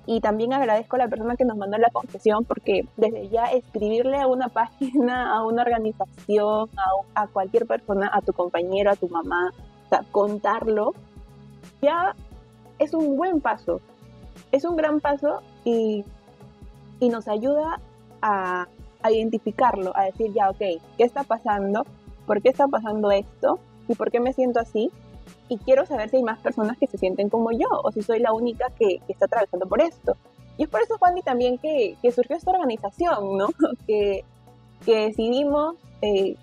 Y 0.07 0.19
también 0.19 0.51
agradezco 0.53 0.95
a 0.95 0.99
la 0.99 1.07
persona 1.07 1.35
que 1.35 1.45
nos 1.45 1.57
mandó 1.57 1.77
la 1.77 1.89
confesión 1.91 2.43
porque 2.45 2.87
desde 2.97 3.29
ya 3.29 3.45
escribirle 3.45 4.17
a 4.17 4.27
una 4.27 4.49
página, 4.49 5.35
a 5.35 5.45
una 5.45 5.63
organización, 5.63 6.69
a, 6.77 7.21
a 7.21 7.27
cualquier 7.27 7.65
persona, 7.65 8.09
a 8.13 8.21
tu 8.21 8.33
compañero, 8.33 8.91
a 8.91 8.95
tu 8.95 9.07
mamá, 9.09 9.51
o 9.85 9.89
sea, 9.89 10.03
contarlo, 10.11 10.93
ya 11.81 12.15
es 12.79 12.93
un 12.93 13.15
buen 13.15 13.41
paso 13.41 13.79
es 14.51 14.65
un 14.65 14.75
gran 14.75 14.99
paso 14.99 15.41
y, 15.63 16.03
nos 16.99 17.27
ayuda 17.27 17.79
a, 18.21 18.67
identificarlo, 19.09 19.91
a 19.97 20.03
decir, 20.03 20.31
ya, 20.33 20.51
ok, 20.51 20.59
¿qué 20.59 21.03
está 21.03 21.23
pasando? 21.23 21.85
¿Por 22.27 22.41
qué 22.43 22.49
está 22.49 22.67
pasando 22.67 23.09
esto? 23.11 23.59
¿Y 23.87 23.95
por 23.95 24.11
qué 24.11 24.19
me 24.19 24.33
siento 24.33 24.59
así? 24.59 24.91
Y 25.49 25.57
quiero 25.57 25.87
saber 25.87 26.09
si 26.09 26.17
hay 26.17 26.23
más 26.23 26.39
personas 26.39 26.77
que 26.77 26.85
se 26.85 26.99
sienten 26.99 27.29
como 27.29 27.51
yo 27.51 27.67
o 27.83 27.91
si 27.91 28.03
soy 28.03 28.19
la 28.19 28.33
única 28.33 28.67
que, 28.77 29.01
está 29.07 29.25
atravesando 29.25 29.67
por 29.67 29.81
esto. 29.81 30.15
Y 30.57 30.63
es 30.63 30.69
por 30.69 30.81
eso, 30.81 30.97
Juan, 30.99 31.17
y 31.17 31.23
también 31.23 31.57
que, 31.57 31.97
surgió 32.13 32.35
esta 32.35 32.51
organización, 32.51 33.37
¿no? 33.37 33.47
que, 33.87 34.23
decidimos, 34.85 35.75
eh, 36.03 36.35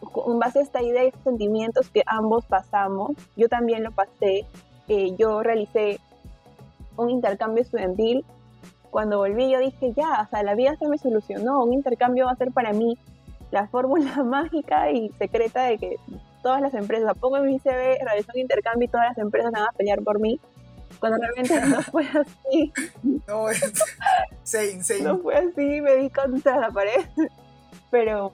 con 0.00 0.38
base 0.38 0.60
a 0.60 0.62
esta 0.62 0.82
idea 0.82 1.04
y 1.04 1.08
estos 1.08 1.24
sentimientos 1.24 1.90
que 1.90 2.02
ambos 2.06 2.46
pasamos, 2.46 3.12
yo 3.36 3.48
también 3.48 3.82
lo 3.84 3.90
pasé, 3.90 4.46
eh, 4.88 5.14
yo 5.18 5.42
realicé 5.42 6.00
un 6.96 7.10
intercambio 7.10 7.62
estudiantil, 7.62 8.24
cuando 8.90 9.18
volví 9.18 9.50
yo 9.50 9.58
dije, 9.58 9.92
ya, 9.96 10.22
o 10.26 10.30
sea, 10.30 10.42
la 10.42 10.54
vida 10.54 10.76
se 10.76 10.86
me 10.86 10.98
solucionó, 10.98 11.64
un 11.64 11.72
intercambio 11.72 12.26
va 12.26 12.32
a 12.32 12.36
ser 12.36 12.52
para 12.52 12.72
mí 12.72 12.98
la 13.50 13.66
fórmula 13.68 14.22
mágica 14.24 14.90
y 14.90 15.10
secreta 15.18 15.64
de 15.64 15.78
que 15.78 15.96
todas 16.42 16.60
las 16.60 16.74
empresas, 16.74 17.16
pongo 17.18 17.38
en 17.38 17.46
mi 17.46 17.58
CV, 17.58 17.98
realizo 18.02 18.32
un 18.34 18.40
intercambio 18.40 18.86
y 18.86 18.90
todas 18.90 19.08
las 19.08 19.18
empresas 19.18 19.52
van 19.52 19.62
a 19.62 19.72
pelear 19.76 20.02
por 20.02 20.20
mí, 20.20 20.40
cuando 21.00 21.18
realmente 21.18 21.60
no 21.66 21.82
fue 21.90 22.04
así. 22.04 22.72
No, 23.26 23.46
No 25.02 25.18
fue 25.18 25.36
así, 25.36 25.80
me 25.80 25.96
di 25.96 26.10
contra 26.10 26.58
la 26.58 26.70
pared. 26.70 27.06
Pero, 27.90 28.32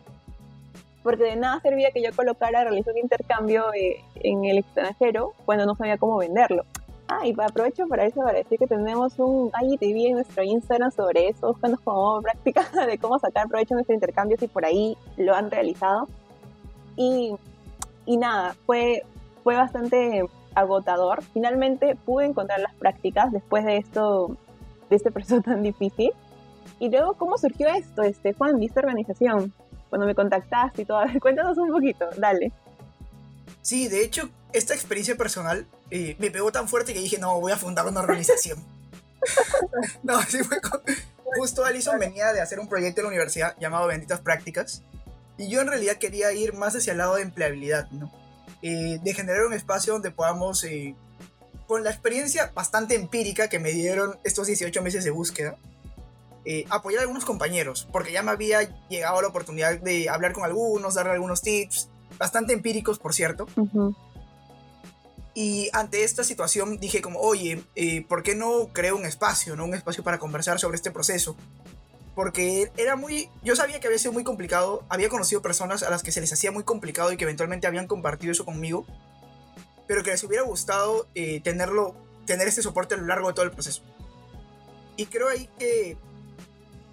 porque 1.02 1.24
de 1.24 1.36
nada 1.36 1.60
servía 1.60 1.90
que 1.92 2.02
yo 2.02 2.10
colocara, 2.16 2.64
realizar 2.64 2.94
un 2.94 3.00
intercambio 3.00 3.72
eh, 3.74 4.02
en 4.16 4.44
el 4.44 4.58
extranjero 4.58 5.34
cuando 5.44 5.66
no 5.66 5.74
sabía 5.74 5.98
cómo 5.98 6.16
venderlo. 6.16 6.64
Ah, 7.10 7.26
y 7.26 7.34
aprovecho 7.40 7.86
para 7.88 8.04
eso 8.04 8.20
para 8.20 8.36
decir 8.36 8.58
que 8.58 8.66
tenemos 8.66 9.18
un 9.18 9.50
IGTV 9.62 10.08
en 10.08 10.12
nuestro 10.12 10.42
Instagram 10.42 10.90
sobre 10.90 11.28
eso, 11.28 11.48
buscando 11.48 11.78
como 11.82 12.20
práctica 12.22 12.68
de 12.86 12.98
cómo 12.98 13.18
sacar 13.18 13.48
provecho 13.48 13.70
de 13.70 13.76
nuestros 13.76 13.94
intercambios 13.94 14.42
y 14.42 14.48
por 14.48 14.66
ahí 14.66 14.96
lo 15.16 15.34
han 15.34 15.50
realizado. 15.50 16.06
Y, 16.96 17.34
y 18.04 18.16
nada, 18.18 18.54
fue, 18.66 19.04
fue 19.42 19.56
bastante 19.56 20.22
agotador. 20.54 21.22
Finalmente 21.32 21.96
pude 21.96 22.26
encontrar 22.26 22.60
las 22.60 22.74
prácticas 22.74 23.32
después 23.32 23.64
de 23.64 23.78
esto, 23.78 24.36
de 24.90 24.96
este 24.96 25.10
proceso 25.10 25.40
tan 25.44 25.62
difícil. 25.62 26.10
Y 26.78 26.90
luego, 26.90 27.14
¿cómo 27.14 27.38
surgió 27.38 27.68
esto, 27.68 28.02
este, 28.02 28.34
Juan, 28.34 28.62
esta 28.62 28.80
organización? 28.80 29.54
Cuando 29.88 30.06
me 30.06 30.14
contactaste 30.14 30.82
y 30.82 30.84
todo. 30.84 31.00
Cuéntanos 31.22 31.56
un 31.56 31.70
poquito, 31.70 32.06
dale. 32.18 32.52
Sí, 33.62 33.88
de 33.88 34.04
hecho, 34.04 34.28
esta 34.52 34.74
experiencia 34.74 35.16
personal 35.16 35.66
eh, 35.90 36.16
me 36.18 36.30
pegó 36.30 36.50
tan 36.52 36.68
fuerte 36.68 36.94
que 36.94 37.00
dije, 37.00 37.18
no, 37.18 37.40
voy 37.40 37.52
a 37.52 37.56
fundar 37.56 37.87
una 37.87 38.00
organización. 38.00 38.64
no, 40.02 40.20
sí 40.22 40.38
fue 40.42 40.58
Justo 41.37 41.64
Alison 41.64 41.98
venía 41.98 42.32
de 42.32 42.40
hacer 42.40 42.58
un 42.58 42.68
proyecto 42.68 43.00
en 43.00 43.04
la 43.04 43.08
universidad 43.08 43.56
llamado 43.58 43.87
Benditas 43.87 44.20
Prácticas. 44.20 44.82
Y 45.37 45.48
yo 45.48 45.61
en 45.61 45.68
realidad 45.68 45.96
quería 45.96 46.32
ir 46.32 46.54
más 46.54 46.74
hacia 46.74 46.92
el 46.92 46.98
lado 46.98 47.16
de 47.16 47.22
empleabilidad, 47.22 47.90
¿no? 47.90 48.11
Eh, 48.62 48.98
de 49.02 49.14
generar 49.14 49.44
un 49.44 49.52
espacio 49.52 49.92
donde 49.92 50.11
podamos, 50.11 50.64
eh, 50.64 50.96
con 51.68 51.84
la 51.84 51.90
experiencia 51.90 52.50
bastante 52.54 52.96
empírica 52.96 53.48
que 53.48 53.61
me 53.61 53.70
dieron 53.70 54.18
estos 54.24 54.48
18 54.48 54.82
meses 54.82 55.04
de 55.04 55.11
búsqueda, 55.11 55.56
apoyar 56.70 57.00
a 57.00 57.02
algunos 57.02 57.26
compañeros, 57.26 57.87
porque 57.92 58.11
ya 58.11 58.22
me 58.22 58.30
había 58.30 58.62
llegado 58.88 59.20
la 59.20 59.28
oportunidad 59.28 59.78
de 59.80 60.08
hablar 60.08 60.32
con 60.32 60.44
algunos, 60.44 60.94
darle 60.94 61.12
algunos 61.12 61.42
tips, 61.42 61.90
bastante 62.18 62.54
empíricos, 62.54 62.98
por 62.98 63.12
cierto. 63.12 63.46
Y 65.40 65.70
ante 65.72 66.03
esta 66.03 66.24
situación 66.24 66.81
dije 66.81 67.01
como, 67.01 67.20
oye, 67.20 67.62
eh, 67.77 68.05
¿por 68.09 68.24
qué 68.24 68.35
no 68.35 68.70
creo 68.72 68.96
un 68.96 69.07
espacio, 69.07 69.55
¿no? 69.55 69.66
Un 69.66 69.74
espacio 69.74 70.03
para 70.03 70.18
conversar 70.18 70.59
sobre 70.59 70.74
este 70.74 70.90
proceso. 70.90 71.37
Porque 72.16 72.72
era 72.77 72.96
muy, 72.96 73.31
yo 73.44 73.55
sabía 73.55 73.79
que 73.79 73.87
había 73.87 74.01
sido 74.01 74.12
muy 74.12 74.24
complicado, 74.24 74.85
había 74.88 75.09
conocido 75.09 75.40
personas 75.40 75.85
a 75.85 75.90
las 75.90 76.03
que 76.03 76.11
se 76.11 76.20
les 76.20 76.33
hacía 76.33 76.51
muy 76.51 76.64
complicado 76.64 77.12
y 77.12 77.16
que 77.16 77.22
eventualmente 77.22 77.68
habían 77.68 77.87
compartido 77.87 78.33
eso 78.33 78.44
conmigo, 78.44 78.85
pero 79.87 80.03
que 80.03 80.11
les 80.11 80.24
hubiera 80.24 80.42
gustado 80.42 81.07
eh, 81.14 81.40
tenerlo, 81.40 81.94
tener 82.27 82.48
este 82.48 82.61
soporte 82.61 82.96
a 82.96 82.98
lo 82.98 83.07
largo 83.07 83.29
de 83.29 83.35
todo 83.35 83.44
el 83.44 83.53
proceso. 83.53 83.83
Y 84.96 85.07
creo 85.07 85.29
ahí 85.29 85.48
que 85.57 85.96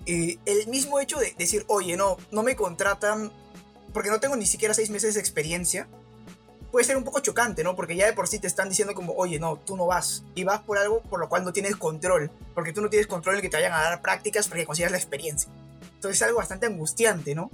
eh, 0.05 0.37
el 0.45 0.67
mismo 0.67 0.99
hecho 0.99 1.17
de 1.17 1.33
decir, 1.35 1.65
oye, 1.67 1.97
no, 1.97 2.17
no 2.29 2.43
me 2.43 2.55
contratan 2.55 3.31
porque 3.91 4.11
no 4.11 4.19
tengo 4.19 4.35
ni 4.35 4.45
siquiera 4.45 4.75
seis 4.75 4.91
meses 4.91 5.15
de 5.15 5.19
experiencia, 5.19 5.87
puede 6.75 6.87
ser 6.87 6.97
un 6.97 7.05
poco 7.05 7.21
chocante, 7.21 7.63
¿no? 7.63 7.73
Porque 7.73 7.95
ya 7.95 8.05
de 8.05 8.11
por 8.11 8.27
sí 8.27 8.37
te 8.37 8.47
están 8.47 8.67
diciendo 8.67 8.93
como, 8.93 9.13
oye, 9.13 9.39
no, 9.39 9.55
tú 9.55 9.77
no 9.77 9.85
vas. 9.85 10.25
Y 10.35 10.43
vas 10.43 10.59
por 10.59 10.77
algo 10.77 11.01
por 11.03 11.21
lo 11.21 11.29
cual 11.29 11.45
no 11.45 11.53
tienes 11.53 11.77
control. 11.77 12.29
Porque 12.53 12.73
tú 12.73 12.81
no 12.81 12.89
tienes 12.89 13.07
control 13.07 13.37
en 13.37 13.41
que 13.43 13.47
te 13.47 13.55
vayan 13.55 13.71
a 13.71 13.79
dar 13.79 14.01
prácticas 14.01 14.49
para 14.49 14.59
que 14.59 14.65
consigas 14.65 14.91
la 14.91 14.97
experiencia. 14.97 15.49
Entonces 15.93 16.17
es 16.17 16.23
algo 16.23 16.39
bastante 16.39 16.65
angustiante, 16.65 17.33
¿no? 17.33 17.49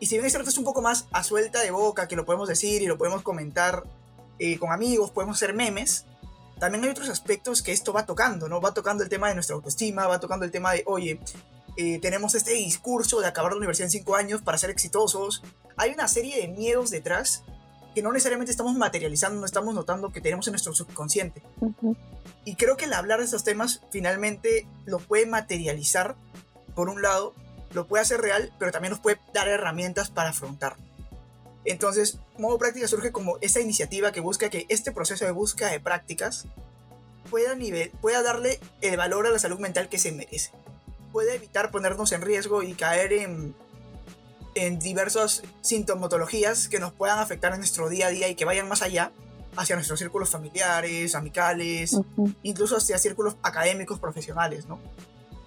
Y 0.00 0.06
si 0.06 0.14
bien 0.14 0.24
es 0.24 0.32
cierto, 0.32 0.48
es 0.48 0.56
un 0.56 0.64
poco 0.64 0.80
más 0.80 1.04
a 1.12 1.22
suelta 1.22 1.60
de 1.60 1.72
boca, 1.72 2.08
que 2.08 2.16
lo 2.16 2.24
podemos 2.24 2.48
decir 2.48 2.80
y 2.80 2.86
lo 2.86 2.96
podemos 2.96 3.20
comentar, 3.20 3.84
eh, 4.38 4.58
con 4.58 4.72
amigos, 4.72 5.10
podemos 5.10 5.36
hacer 5.36 5.52
memes, 5.52 6.06
también 6.58 6.84
hay 6.84 6.88
otros 6.88 7.10
aspectos 7.10 7.60
que 7.60 7.70
esto 7.70 7.92
va 7.92 8.06
tocando, 8.06 8.48
¿no? 8.48 8.62
Va 8.62 8.72
tocando 8.72 9.02
el 9.02 9.10
tema 9.10 9.28
de 9.28 9.34
nuestra 9.34 9.56
autoestima, 9.56 10.06
va 10.06 10.20
tocando 10.20 10.46
el 10.46 10.50
tema 10.50 10.72
de, 10.72 10.84
oye, 10.86 11.20
eh, 11.76 11.98
tenemos 12.00 12.34
este 12.34 12.52
discurso 12.52 13.20
de 13.20 13.26
acabar 13.26 13.52
la 13.52 13.58
universidad 13.58 13.88
en 13.88 13.90
cinco 13.90 14.16
años 14.16 14.40
para 14.40 14.56
ser 14.56 14.70
exitosos. 14.70 15.42
Hay 15.76 15.90
una 15.90 16.08
serie 16.08 16.40
de 16.40 16.48
miedos 16.48 16.88
detrás 16.88 17.44
que 17.94 18.02
no 18.02 18.12
necesariamente 18.12 18.50
estamos 18.50 18.74
materializando, 18.74 19.40
no 19.40 19.46
estamos 19.46 19.74
notando 19.74 20.12
que 20.12 20.20
tenemos 20.20 20.46
en 20.48 20.52
nuestro 20.52 20.74
subconsciente. 20.74 21.42
Y 22.44 22.56
creo 22.56 22.76
que 22.76 22.84
el 22.86 22.92
hablar 22.92 23.20
de 23.20 23.24
estos 23.24 23.44
temas 23.44 23.80
finalmente 23.90 24.66
lo 24.84 24.98
puede 24.98 25.26
materializar, 25.26 26.16
por 26.74 26.88
un 26.88 27.02
lado, 27.02 27.34
lo 27.72 27.86
puede 27.86 28.02
hacer 28.02 28.20
real, 28.20 28.52
pero 28.58 28.72
también 28.72 28.90
nos 28.90 29.00
puede 29.00 29.18
dar 29.32 29.48
herramientas 29.48 30.10
para 30.10 30.30
afrontar. 30.30 30.76
Entonces, 31.64 32.18
Modo 32.36 32.58
Práctica 32.58 32.88
surge 32.88 33.12
como 33.12 33.38
esta 33.40 33.60
iniciativa 33.60 34.12
que 34.12 34.20
busca 34.20 34.50
que 34.50 34.66
este 34.68 34.92
proceso 34.92 35.24
de 35.24 35.30
búsqueda 35.30 35.70
de 35.70 35.80
prácticas 35.80 36.46
pueda, 37.30 37.54
nivel, 37.54 37.90
pueda 38.02 38.22
darle 38.22 38.60
el 38.82 38.96
valor 38.96 39.26
a 39.26 39.30
la 39.30 39.38
salud 39.38 39.58
mental 39.58 39.88
que 39.88 39.98
se 39.98 40.12
merece. 40.12 40.50
Puede 41.12 41.36
evitar 41.36 41.70
ponernos 41.70 42.12
en 42.12 42.22
riesgo 42.22 42.62
y 42.62 42.74
caer 42.74 43.12
en, 43.12 43.54
en 44.54 44.78
diversas 44.78 45.42
sintomatologías 45.60 46.68
que 46.68 46.78
nos 46.78 46.92
puedan 46.92 47.18
afectar 47.18 47.52
en 47.52 47.58
nuestro 47.58 47.88
día 47.88 48.08
a 48.08 48.10
día 48.10 48.28
y 48.28 48.34
que 48.34 48.44
vayan 48.44 48.68
más 48.68 48.82
allá 48.82 49.12
hacia 49.56 49.76
nuestros 49.76 49.98
círculos 49.98 50.30
familiares, 50.30 51.14
amicales, 51.14 51.96
incluso 52.42 52.76
hacia 52.76 52.98
círculos 52.98 53.36
académicos, 53.42 54.00
profesionales, 54.00 54.66
¿no? 54.66 54.80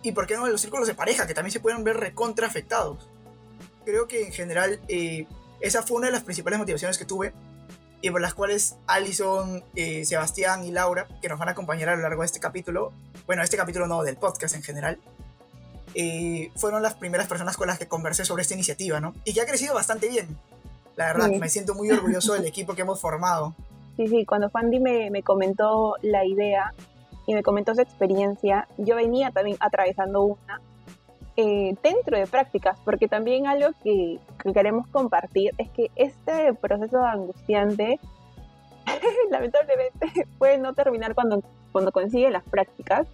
Y 0.03 0.11
por 0.11 0.27
qué 0.27 0.35
no 0.35 0.47
los 0.47 0.61
círculos 0.61 0.87
de 0.87 0.93
pareja, 0.93 1.27
que 1.27 1.33
también 1.33 1.51
se 1.51 1.59
pueden 1.59 1.83
ver 1.83 1.97
recontra 1.97 2.47
afectados. 2.47 3.09
Creo 3.83 4.07
que 4.07 4.25
en 4.25 4.31
general 4.31 4.79
eh, 4.87 5.27
esa 5.59 5.83
fue 5.83 5.97
una 5.97 6.07
de 6.07 6.13
las 6.13 6.23
principales 6.23 6.59
motivaciones 6.59 6.97
que 6.97 7.05
tuve 7.05 7.33
y 8.01 8.11
por 8.11 8.21
las 8.21 8.33
cuales 8.33 8.75
Alison, 8.85 9.63
eh, 9.75 10.05
Sebastián 10.05 10.63
y 10.63 10.71
Laura, 10.71 11.07
que 11.21 11.29
nos 11.29 11.39
van 11.39 11.49
a 11.49 11.51
acompañar 11.51 11.89
a 11.89 11.95
lo 11.95 12.03
largo 12.03 12.21
de 12.21 12.27
este 12.27 12.39
capítulo, 12.39 12.93
bueno, 13.25 13.41
este 13.41 13.57
capítulo 13.57 13.87
no, 13.87 14.03
del 14.03 14.17
podcast 14.17 14.55
en 14.55 14.63
general, 14.63 14.99
eh, 15.95 16.51
fueron 16.55 16.81
las 16.81 16.95
primeras 16.95 17.27
personas 17.27 17.57
con 17.57 17.67
las 17.67 17.79
que 17.79 17.87
conversé 17.87 18.25
sobre 18.25 18.41
esta 18.41 18.53
iniciativa, 18.53 18.99
¿no? 18.99 19.13
Y 19.25 19.33
que 19.33 19.41
ha 19.41 19.45
crecido 19.45 19.73
bastante 19.73 20.07
bien. 20.07 20.37
La 20.95 21.05
verdad, 21.13 21.29
me 21.29 21.49
siento 21.49 21.75
muy 21.75 21.91
orgulloso 21.91 22.33
del 22.33 22.45
equipo 22.45 22.73
que 22.73 22.81
hemos 22.81 22.99
formado. 22.99 23.55
Sí, 23.97 24.07
sí, 24.07 24.25
cuando 24.25 24.49
Juan 24.49 24.69
me, 24.69 25.09
me 25.09 25.23
comentó 25.23 25.95
la 26.01 26.25
idea 26.25 26.73
y 27.27 27.33
me 27.33 27.43
comentó 27.43 27.75
su 27.75 27.81
experiencia, 27.81 28.67
yo 28.77 28.95
venía 28.95 29.31
también 29.31 29.57
atravesando 29.59 30.23
una 30.23 30.61
eh, 31.39 31.75
dentro 31.83 32.17
de 32.17 32.25
prácticas, 32.25 32.79
porque 32.83 33.07
también 33.07 33.45
algo 33.45 33.69
que, 33.83 34.19
queremos 34.55 34.87
compartir 34.87 35.51
es 35.59 35.69
que 35.69 35.91
este 35.95 36.51
proceso 36.55 36.99
angustiante 37.03 37.99
lamentablemente 39.29 40.25
puede 40.39 40.57
no 40.57 40.73
terminar 40.73 41.13
cuando, 41.13 41.43
cuando 41.71 41.91
consigue 41.91 42.31
las 42.31 42.43
prácticas, 42.43 43.07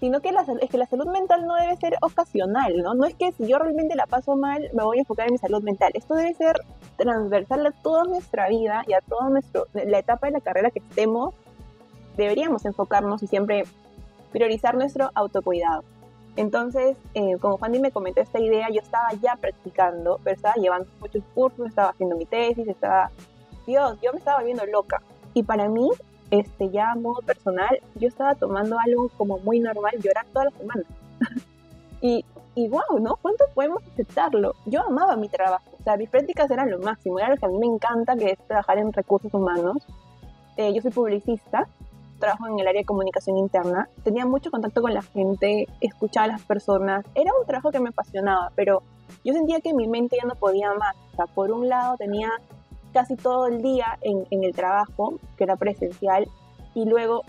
sino 0.00 0.20
que 0.20 0.32
la, 0.32 0.44
es 0.60 0.70
que 0.70 0.78
la 0.78 0.86
salud 0.86 1.06
mental 1.06 1.46
no 1.46 1.54
debe 1.54 1.76
ser 1.76 1.96
ocasional, 2.02 2.82
¿no? 2.82 2.94
No 2.94 3.06
es 3.06 3.14
que 3.14 3.32
si 3.32 3.46
yo 3.46 3.58
realmente 3.58 3.96
la 3.96 4.06
paso 4.06 4.36
mal, 4.36 4.68
me 4.74 4.84
voy 4.84 4.98
a 4.98 5.00
enfocar 5.00 5.26
en 5.26 5.32
mi 5.32 5.38
salud 5.38 5.62
mental. 5.62 5.90
Esto 5.94 6.14
debe 6.14 6.34
ser 6.34 6.60
transversal 6.96 7.66
a 7.66 7.70
toda 7.70 8.04
nuestra 8.04 8.48
vida 8.48 8.82
y 8.86 8.92
a 8.92 9.00
toda 9.00 9.30
nuestro, 9.30 9.66
la 9.72 9.98
etapa 9.98 10.26
de 10.26 10.34
la 10.34 10.40
carrera 10.40 10.70
que 10.70 10.80
estemos. 10.80 11.34
Deberíamos 12.16 12.64
enfocarnos 12.64 13.22
y 13.22 13.26
siempre 13.26 13.64
priorizar 14.32 14.74
nuestro 14.74 15.10
autocuidado. 15.14 15.82
Entonces, 16.36 16.98
eh, 17.14 17.38
como 17.40 17.56
Fanny 17.56 17.78
me 17.78 17.90
comentó 17.90 18.20
esta 18.20 18.38
idea, 18.38 18.68
yo 18.68 18.80
estaba 18.80 19.08
ya 19.22 19.36
practicando, 19.36 20.20
pero 20.22 20.36
estaba 20.36 20.54
llevando 20.56 20.86
muchos 21.00 21.22
cursos, 21.34 21.66
estaba 21.66 21.90
haciendo 21.90 22.16
mi 22.16 22.26
tesis, 22.26 22.68
estaba... 22.68 23.10
Dios, 23.66 23.98
yo 24.02 24.12
me 24.12 24.18
estaba 24.18 24.42
viendo 24.42 24.64
loca. 24.66 25.02
Y 25.32 25.42
para 25.42 25.68
mí, 25.68 25.88
este, 26.30 26.70
ya 26.70 26.92
a 26.92 26.94
modo 26.94 27.20
personal, 27.22 27.80
yo 27.94 28.08
estaba 28.08 28.34
tomando 28.34 28.76
algo 28.78 29.08
como 29.16 29.38
muy 29.38 29.60
normal, 29.60 29.94
llorar 30.00 30.26
todas 30.32 30.46
las 30.46 30.54
semanas. 30.54 30.86
y, 32.00 32.24
y 32.54 32.68
wow, 32.68 32.98
¿no? 33.00 33.16
¿Cuánto 33.16 33.44
podemos 33.54 33.82
aceptarlo? 33.92 34.54
Yo 34.66 34.82
amaba 34.82 35.16
mi 35.16 35.28
trabajo, 35.28 35.70
o 35.78 35.82
sea, 35.82 35.96
mis 35.96 36.10
prácticas 36.10 36.50
eran 36.50 36.70
lo 36.70 36.78
máximo, 36.78 37.18
era 37.18 37.30
lo 37.30 37.36
que 37.36 37.46
a 37.46 37.48
mí 37.48 37.58
me 37.58 37.66
encanta, 37.66 38.16
que 38.16 38.32
es 38.32 38.38
trabajar 38.46 38.78
en 38.78 38.92
recursos 38.92 39.32
humanos. 39.32 39.76
Eh, 40.56 40.72
yo 40.74 40.80
soy 40.80 40.90
publicista 40.90 41.68
trabajo 42.18 42.46
en 42.48 42.58
el 42.58 42.66
área 42.66 42.80
de 42.80 42.86
comunicación 42.86 43.36
interna, 43.36 43.88
tenía 44.02 44.26
mucho 44.26 44.50
contacto 44.50 44.82
con 44.82 44.94
la 44.94 45.02
gente, 45.02 45.66
escuchaba 45.80 46.24
a 46.24 46.28
las 46.28 46.42
personas, 46.42 47.04
era 47.14 47.30
un 47.38 47.46
trabajo 47.46 47.70
que 47.70 47.80
me 47.80 47.90
apasionaba, 47.90 48.50
pero 48.54 48.82
yo 49.24 49.32
sentía 49.32 49.60
que 49.60 49.74
mi 49.74 49.86
mente 49.86 50.16
ya 50.20 50.26
no 50.26 50.34
podía 50.34 50.72
más. 50.74 50.96
O 51.12 51.16
sea, 51.16 51.26
por 51.26 51.50
un 51.50 51.68
lado 51.68 51.96
tenía 51.96 52.30
casi 52.96 53.14
todo 53.14 53.46
el 53.46 53.60
día 53.60 53.98
en, 54.00 54.26
el 54.42 54.54
trabajo, 54.54 55.20
que 55.36 55.44
era 55.44 55.56
presencial, 55.56 56.26
y 56.74 56.86
luego 56.86 57.24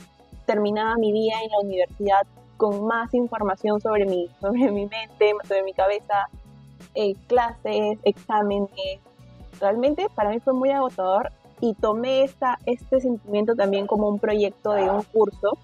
terminaba 0.46 0.96
mi 0.96 1.12
día 1.12 1.36
en 1.44 1.52
la 1.52 1.60
universidad 1.60 2.22
con 2.56 2.88
más 2.88 3.14
información 3.14 3.82
sobre 3.82 4.06
mi, 4.06 4.30
sobre 4.40 4.72
mi 4.72 4.86
mente, 4.86 5.34
sobre 5.46 5.64
mi 5.64 5.74
cabeza, 5.74 6.30
eh, 6.96 7.16
clases, 7.28 8.00
exámenes. 8.04 9.02
Realmente 9.60 10.08
para 10.16 10.30
mí 10.30 10.40
fue 10.40 10.54
muy 10.54 10.72
agotador 10.72 11.34
y 11.60 11.74
tomé 11.74 12.24
esta, 12.24 12.60
este 12.66 13.02
sentimiento 13.02 13.54
también 13.54 13.88
como 13.88 14.08
un 14.08 14.20
proyecto 14.20 14.72
de 14.72 14.90
un 14.90 15.04
curso 15.04 15.58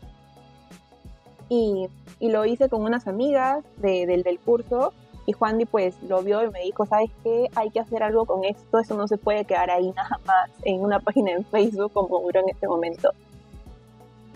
y, 1.48 1.88
y 2.20 2.30
lo 2.30 2.44
hice 2.44 2.68
con 2.68 2.82
unas 2.82 3.08
amigas 3.08 3.64
de, 3.78 4.06
del, 4.06 4.24
del 4.24 4.38
curso 4.38 4.92
y 5.26 5.32
Juan 5.32 5.60
pues 5.72 5.96
lo 6.04 6.22
vio 6.22 6.44
y 6.44 6.50
me 6.50 6.60
dijo, 6.62 6.86
¿sabes 6.86 7.10
qué? 7.24 7.50
Hay 7.56 7.70
que 7.70 7.80
hacer 7.80 8.04
algo 8.04 8.26
con 8.26 8.44
esto, 8.44 8.80
eso 8.80 8.96
no 8.96 9.08
se 9.08 9.18
puede 9.18 9.46
quedar 9.46 9.70
ahí 9.72 9.92
nada 9.92 10.20
más 10.26 10.50
en 10.64 10.82
una 10.82 11.00
página 11.00 11.32
en 11.32 11.46
Facebook 11.46 11.94
como 11.94 12.20
duró 12.20 12.42
en 12.42 12.50
este 12.50 12.68
momento. 12.68 13.12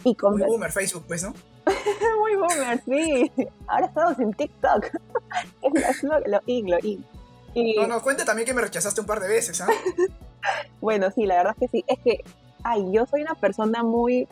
Y. 0.03 0.15
Muy 0.21 0.43
boomer 0.43 0.71
Facebook, 0.71 1.03
pues, 1.07 1.23
¿no? 1.23 1.33
Muy 2.19 2.35
boomer, 2.35 2.81
sí. 2.85 3.31
Ahora 3.67 3.87
estamos 3.87 4.19
en 4.19 4.33
TikTok. 4.33 4.85
es 5.61 6.03
lo, 6.03 6.19
lo, 6.19 6.41
lo, 6.45 6.79
y... 6.79 7.03
No, 7.75 7.87
no, 7.87 8.01
cuenta 8.01 8.23
también 8.23 8.45
que 8.45 8.53
me 8.53 8.61
rechazaste 8.61 9.01
un 9.01 9.07
par 9.07 9.19
de 9.19 9.27
veces, 9.27 9.59
¿ah? 9.61 9.67
bueno, 10.81 11.09
sí, 11.11 11.25
la 11.25 11.37
verdad 11.37 11.55
es 11.59 11.59
que 11.59 11.77
sí. 11.79 11.85
Es 11.87 11.99
que, 11.99 12.23
ay, 12.63 12.91
yo 12.91 13.05
soy 13.07 13.23
una 13.23 13.33
persona 13.33 13.81
muy, 13.81 14.27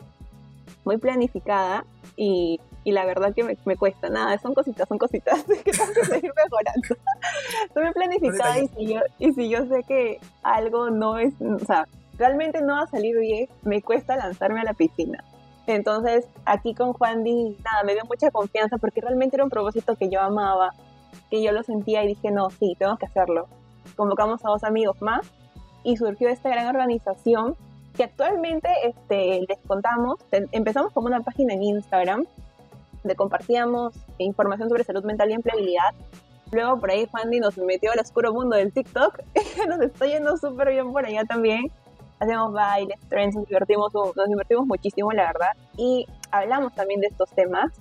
muy 0.84 0.96
planificada 0.96 1.84
y, 2.16 2.60
y 2.86 2.92
la 2.92 3.04
verdad 3.04 3.34
que 3.34 3.42
me, 3.42 3.58
me, 3.64 3.76
cuesta 3.76 4.08
nada. 4.08 4.38
Son 4.38 4.54
cositas, 4.54 4.86
son 4.86 4.96
cositas 4.96 5.42
que 5.64 5.72
tengo 5.72 5.92
que 5.92 6.04
seguir 6.04 6.32
mejorando. 6.36 6.88
soy 7.74 7.82
muy 7.82 7.92
planificada 7.92 8.60
y 8.60 8.68
si, 8.68 8.94
yo, 8.94 9.00
y 9.18 9.32
si 9.32 9.48
yo 9.48 9.66
sé 9.66 9.82
que 9.82 10.20
algo 10.44 10.88
no 10.90 11.18
es, 11.18 11.34
o 11.40 11.58
sea, 11.58 11.88
realmente 12.16 12.62
no 12.62 12.74
va 12.74 12.82
a 12.82 12.86
salir 12.86 13.18
bien, 13.18 13.48
me 13.62 13.82
cuesta 13.82 14.14
lanzarme 14.14 14.60
a 14.60 14.62
la 14.62 14.72
piscina. 14.72 15.24
Entonces, 15.66 16.28
aquí 16.44 16.74
con 16.74 16.92
Juan 16.92 17.24
Di, 17.24 17.56
nada, 17.64 17.82
me 17.84 17.94
dio 17.94 18.04
mucha 18.04 18.30
confianza 18.30 18.78
porque 18.78 19.00
realmente 19.00 19.34
era 19.34 19.42
un 19.42 19.50
propósito 19.50 19.96
que 19.96 20.08
yo 20.08 20.20
amaba, 20.20 20.70
que 21.28 21.42
yo 21.42 21.50
lo 21.50 21.64
sentía 21.64 22.04
y 22.04 22.06
dije, 22.06 22.30
no, 22.30 22.50
sí, 22.50 22.76
tengo 22.78 22.96
que 22.98 23.06
hacerlo. 23.06 23.48
Convocamos 23.96 24.44
a 24.44 24.50
dos 24.50 24.62
amigos 24.62 25.02
más 25.02 25.26
y 25.82 25.96
surgió 25.96 26.28
esta 26.28 26.50
gran 26.50 26.68
organización 26.68 27.56
que 27.96 28.04
actualmente 28.04 28.68
este, 28.84 29.44
les 29.48 29.58
contamos, 29.66 30.20
empezamos 30.30 30.92
como 30.92 31.08
una 31.08 31.22
página 31.22 31.54
en 31.54 31.64
Instagram 31.64 32.26
donde 33.06 33.14
compartíamos 33.14 33.94
información 34.18 34.68
sobre 34.68 34.82
salud 34.82 35.04
mental 35.04 35.30
y 35.30 35.34
empleabilidad. 35.34 35.94
Luego 36.50 36.80
por 36.80 36.90
ahí 36.90 37.06
Fandy 37.06 37.38
nos 37.38 37.56
metió 37.56 37.92
al 37.92 38.00
oscuro 38.00 38.32
mundo 38.32 38.56
del 38.56 38.72
TikTok, 38.72 39.20
nos 39.68 39.80
está 39.80 40.06
yendo 40.06 40.36
súper 40.36 40.70
bien 40.70 40.92
por 40.92 41.06
allá 41.06 41.24
también. 41.24 41.70
Hacemos 42.18 42.52
bailes, 42.52 42.98
trends, 43.08 43.36
nos 43.36 43.46
divertimos, 43.46 43.92
nos 43.94 44.26
divertimos 44.28 44.66
muchísimo, 44.66 45.12
la 45.12 45.26
verdad. 45.26 45.50
Y 45.76 46.06
hablamos 46.32 46.74
también 46.74 47.00
de 47.00 47.08
estos 47.08 47.30
temas. 47.30 47.72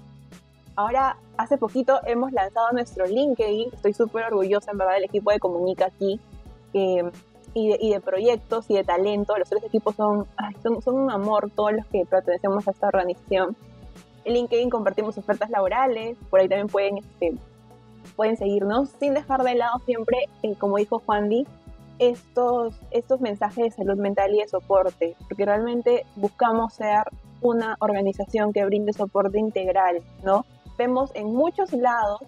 Ahora, 0.75 1.17
hace 1.37 1.57
poquito 1.57 2.01
hemos 2.05 2.31
lanzado 2.33 2.71
nuestro 2.73 3.05
LinkedIn. 3.05 3.69
Estoy 3.73 3.93
súper 3.93 4.25
orgullosa, 4.25 4.71
en 4.71 4.77
verdad, 4.77 4.95
del 4.95 5.05
equipo 5.05 5.31
de 5.31 5.39
Comunica 5.39 5.85
aquí. 5.85 6.19
Eh, 6.73 7.09
y 7.53 7.89
de, 7.89 8.01
proyectos 8.01 8.69
y 8.69 8.75
de 8.75 8.83
talento. 8.83 9.37
Los 9.37 9.47
tres 9.47 9.63
equipos 9.63 9.95
son, 9.95 10.27
son, 10.61 10.81
son, 10.81 10.95
un 10.95 11.09
amor, 11.09 11.49
todos 11.55 11.71
los 11.71 11.85
que 11.85 12.05
pertenecemos 12.05 12.67
a 12.67 12.71
esta 12.71 12.87
organización. 12.87 13.55
En 14.25 14.33
LinkedIn 14.33 14.69
compartimos 14.69 15.17
ofertas 15.17 15.49
laborales, 15.51 16.17
por 16.29 16.39
ahí 16.39 16.49
también 16.49 16.67
pueden, 16.67 16.97
este, 16.97 17.35
pueden 18.15 18.37
seguirnos, 18.37 18.89
sin 18.99 19.13
dejar 19.13 19.43
de 19.43 19.55
lado 19.55 19.79
siempre, 19.85 20.17
eh, 20.41 20.55
como 20.57 20.77
dijo 20.77 21.01
Juan 21.05 21.29
Di, 21.29 21.45
estos, 21.99 22.75
estos 22.91 23.21
mensajes 23.21 23.63
de 23.63 23.71
salud 23.71 23.97
mental 23.97 24.33
y 24.33 24.39
de 24.39 24.47
soporte, 24.47 25.15
porque 25.27 25.45
realmente 25.45 26.05
buscamos 26.15 26.73
ser 26.73 27.03
una 27.41 27.77
organización 27.79 28.51
que 28.51 28.65
brinde 28.65 28.93
soporte 28.93 29.39
integral, 29.39 30.01
¿no? 30.23 30.45
Vemos 30.77 31.11
en 31.13 31.27
muchos 31.27 31.71
lados 31.71 32.21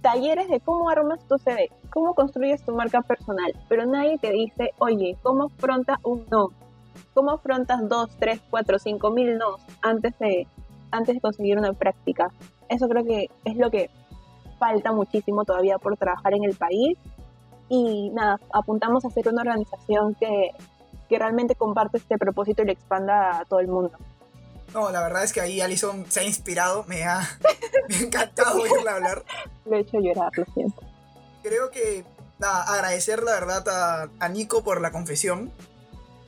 talleres 0.00 0.48
de 0.48 0.60
cómo 0.60 0.88
armas 0.88 1.20
tu 1.28 1.38
CV, 1.38 1.70
cómo 1.90 2.14
construyes 2.14 2.62
tu 2.62 2.74
marca 2.74 3.02
personal, 3.02 3.52
pero 3.68 3.86
nadie 3.86 4.18
te 4.18 4.30
dice, 4.30 4.70
oye, 4.78 5.16
¿cómo 5.22 5.44
afrontas 5.44 5.98
un 6.04 6.24
no? 6.30 6.48
¿Cómo 7.12 7.32
afrontas 7.32 7.88
dos, 7.88 8.10
tres, 8.18 8.40
cuatro, 8.50 8.78
cinco 8.78 9.10
mil 9.10 9.36
no 9.36 9.56
antes 9.82 10.16
de, 10.18 10.46
antes 10.94 11.14
de 11.14 11.20
conseguir 11.20 11.58
una 11.58 11.72
práctica? 11.72 12.32
Eso 12.68 12.88
creo 12.88 13.04
que 13.04 13.28
es 13.44 13.56
lo 13.56 13.70
que 13.70 13.90
falta 14.58 14.92
muchísimo 14.92 15.44
todavía 15.44 15.78
por 15.78 15.96
trabajar 15.96 16.34
en 16.34 16.44
el 16.44 16.56
país. 16.56 16.98
Y 17.68 18.10
nada, 18.10 18.38
apuntamos 18.52 19.04
a 19.04 19.10
ser 19.10 19.28
una 19.28 19.42
organización 19.42 20.14
que, 20.14 20.50
que 21.08 21.18
realmente 21.18 21.54
comparte 21.54 21.98
este 21.98 22.18
propósito 22.18 22.62
y 22.62 22.66
lo 22.66 22.72
expanda 22.72 23.38
a 23.38 23.44
todo 23.44 23.60
el 23.60 23.68
mundo. 23.68 23.92
No, 24.72 24.90
la 24.90 25.02
verdad 25.02 25.24
es 25.24 25.32
que 25.32 25.40
ahí 25.40 25.60
Alison 25.60 26.04
se 26.08 26.20
ha 26.20 26.24
inspirado, 26.24 26.84
me 26.88 27.04
ha, 27.04 27.20
encantado 28.02 28.60
oírla 28.60 28.94
hablar. 28.94 29.24
Lo 29.64 29.76
he 29.76 29.80
hecho 29.80 29.98
llorar, 30.00 30.30
lo 30.36 30.44
siento. 30.52 30.82
Creo 31.42 31.70
que 31.70 32.04
agradecer 32.40 33.22
la 33.22 33.32
verdad 33.32 33.68
a, 33.68 34.08
a 34.18 34.28
Nico 34.28 34.64
por 34.64 34.80
la 34.80 34.90
confesión. 34.90 35.52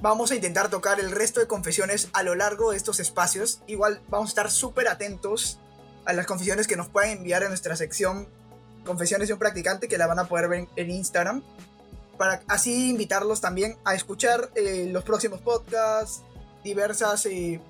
Vamos 0.00 0.30
a 0.30 0.34
intentar 0.34 0.68
tocar 0.68 1.00
el 1.00 1.10
resto 1.10 1.40
de 1.40 1.46
confesiones 1.46 2.08
a 2.12 2.22
lo 2.22 2.34
largo 2.34 2.70
de 2.70 2.76
estos 2.76 3.00
espacios. 3.00 3.62
Igual 3.66 4.00
vamos 4.08 4.28
a 4.28 4.32
estar 4.32 4.50
súper 4.50 4.88
atentos 4.88 5.58
a 6.04 6.12
las 6.12 6.26
confesiones 6.26 6.66
que 6.66 6.76
nos 6.76 6.88
puedan 6.88 7.10
enviar 7.10 7.42
en 7.42 7.48
nuestra 7.48 7.76
sección 7.76 8.28
Confesiones 8.86 9.26
de 9.26 9.34
un 9.34 9.40
practicante 9.40 9.88
que 9.88 9.98
la 9.98 10.06
van 10.06 10.20
a 10.20 10.28
poder 10.28 10.48
ver 10.48 10.68
en, 10.76 10.90
Instagram. 10.90 11.42
Para 12.16 12.42
así 12.46 12.90
invitarlos 12.90 13.40
también 13.40 13.76
a 13.84 13.96
escuchar 13.96 14.50
eh, 14.54 14.88
los 14.92 15.02
próximos 15.02 15.40
podcasts, 15.40 16.22
diversas 16.62 17.26
eh, 17.26 17.60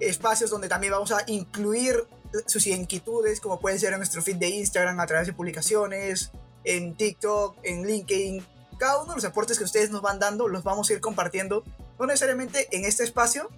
espacios 0.00 0.50
donde 0.50 0.68
también 0.68 0.92
vamos 0.92 1.12
a 1.12 1.22
incluir 1.28 2.04
sus 2.46 2.66
inquietudes, 2.66 3.40
como 3.40 3.60
pueden 3.60 3.78
ser 3.78 3.92
en 3.92 4.00
nuestro 4.00 4.22
feed 4.22 4.36
de 4.36 4.48
Instagram 4.48 4.98
a 4.98 5.06
través 5.06 5.28
de 5.28 5.32
publicaciones, 5.32 6.32
en 6.64 6.96
TikTok, 6.96 7.56
en 7.62 7.86
LinkedIn. 7.86 8.44
Cada 8.78 8.98
uno 8.98 9.10
de 9.10 9.16
los 9.16 9.24
aportes 9.24 9.58
que 9.58 9.64
ustedes 9.64 9.90
nos 9.90 10.02
van 10.02 10.18
dando 10.18 10.48
los 10.48 10.64
vamos 10.64 10.90
a 10.90 10.92
ir 10.92 11.00
compartiendo, 11.00 11.64
no 11.98 12.06
necesariamente 12.06 12.68
en 12.72 12.84
este 12.84 13.04
espacio, 13.04 13.48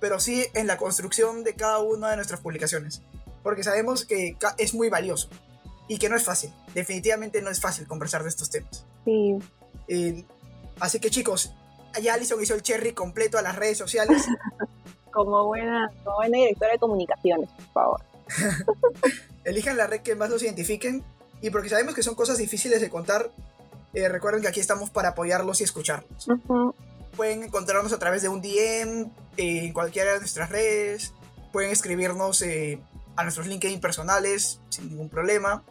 pero 0.00 0.20
sí 0.20 0.46
en 0.54 0.66
la 0.66 0.76
construcción 0.76 1.44
de 1.44 1.54
cada 1.54 1.78
una 1.78 2.10
de 2.10 2.16
nuestras 2.16 2.40
publicaciones, 2.40 3.02
porque 3.42 3.64
sabemos 3.64 4.04
que 4.04 4.36
es 4.58 4.74
muy 4.74 4.88
valioso 4.88 5.28
y 5.88 5.98
que 5.98 6.08
no 6.08 6.16
es 6.16 6.24
fácil. 6.24 6.52
Definitivamente 6.74 7.42
no 7.42 7.50
es 7.50 7.60
fácil 7.60 7.86
conversar 7.86 8.22
de 8.22 8.28
estos 8.28 8.50
temas. 8.50 8.84
Sí. 9.04 9.38
así 10.80 11.00
que 11.00 11.10
chicos, 11.10 11.52
ya 12.00 12.14
Alison 12.14 12.40
hizo 12.42 12.54
el 12.54 12.62
cherry 12.62 12.92
completo 12.92 13.38
a 13.38 13.42
las 13.42 13.56
redes 13.56 13.78
sociales. 13.78 14.26
como 15.10 15.46
buena, 15.46 15.90
como 16.04 16.16
buena 16.16 16.38
directora 16.38 16.72
de 16.72 16.78
comunicaciones, 16.78 17.50
por 17.50 17.72
favor. 17.72 18.00
Elijan 19.44 19.76
la 19.76 19.86
red 19.86 20.02
que 20.02 20.14
más 20.14 20.30
los 20.30 20.42
identifiquen 20.42 21.02
y 21.40 21.50
porque 21.50 21.68
sabemos 21.68 21.94
que 21.94 22.02
son 22.02 22.14
cosas 22.14 22.38
difíciles 22.38 22.80
de 22.80 22.90
contar, 22.90 23.30
eh, 23.94 24.08
recuerden 24.08 24.42
que 24.42 24.48
aquí 24.48 24.60
estamos 24.60 24.90
para 24.90 25.10
apoyarlos 25.10 25.60
y 25.60 25.64
escucharlos. 25.64 26.28
Pueden 27.16 27.42
encontrarnos 27.44 27.92
a 27.92 27.98
través 27.98 28.22
de 28.22 28.28
un 28.28 28.40
DM 28.40 29.10
eh, 29.36 29.64
en 29.64 29.72
cualquiera 29.72 30.12
de 30.14 30.20
nuestras 30.20 30.50
redes, 30.50 31.14
pueden 31.52 31.70
escribirnos 31.70 32.42
eh, 32.42 32.80
a 33.16 33.22
nuestros 33.22 33.46
LinkedIn 33.46 33.80
personales 33.80 34.60
sin 34.68 34.88
ningún 34.90 35.08
problema. 35.08 35.62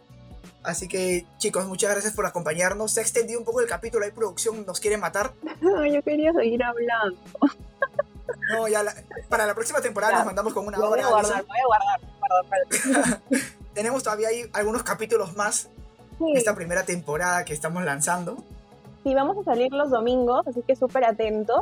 Así 0.64 0.88
que 0.88 1.26
chicos, 1.38 1.66
muchas 1.68 1.92
gracias 1.92 2.14
por 2.14 2.26
acompañarnos. 2.26 2.92
Se 2.92 3.00
ha 3.00 3.04
extendido 3.04 3.40
un 3.40 3.46
poco 3.46 3.62
el 3.62 3.68
capítulo, 3.68 4.04
hay 4.04 4.12
producción, 4.12 4.66
nos 4.66 4.80
quiere 4.80 4.98
matar. 4.98 5.34
Yo 5.62 6.04
quería 6.04 6.34
seguir 6.34 6.64
hablando. 6.64 7.18
No, 8.52 8.68
ya 8.68 8.84
para 9.30 9.46
la 9.46 9.54
próxima 9.54 9.82
temporada 9.82 10.18
nos 10.18 10.26
mandamos 10.26 10.54
con 10.54 10.66
una 10.66 10.78
hora. 10.78 10.90
Voy 10.90 11.00
a 11.00 11.08
guardar, 11.08 11.46
voy 11.46 11.58
a 11.58 11.66
guardar. 11.66 13.22
Tenemos 13.74 14.04
todavía 14.04 14.30
ahí 14.30 14.50
algunos 14.54 14.84
capítulos 14.84 15.36
más 15.36 15.70
de 16.20 16.34
esta 16.34 16.56
primera 16.56 16.84
temporada 16.84 17.46
que 17.46 17.54
estamos 17.54 17.84
lanzando. 17.84 18.38
Sí, 19.04 19.14
vamos 19.14 19.38
a 19.38 19.44
salir 19.44 19.72
los 19.72 19.90
domingos, 19.90 20.48
así 20.48 20.62
que 20.64 20.76
súper 20.76 21.06
atentos. 21.06 21.62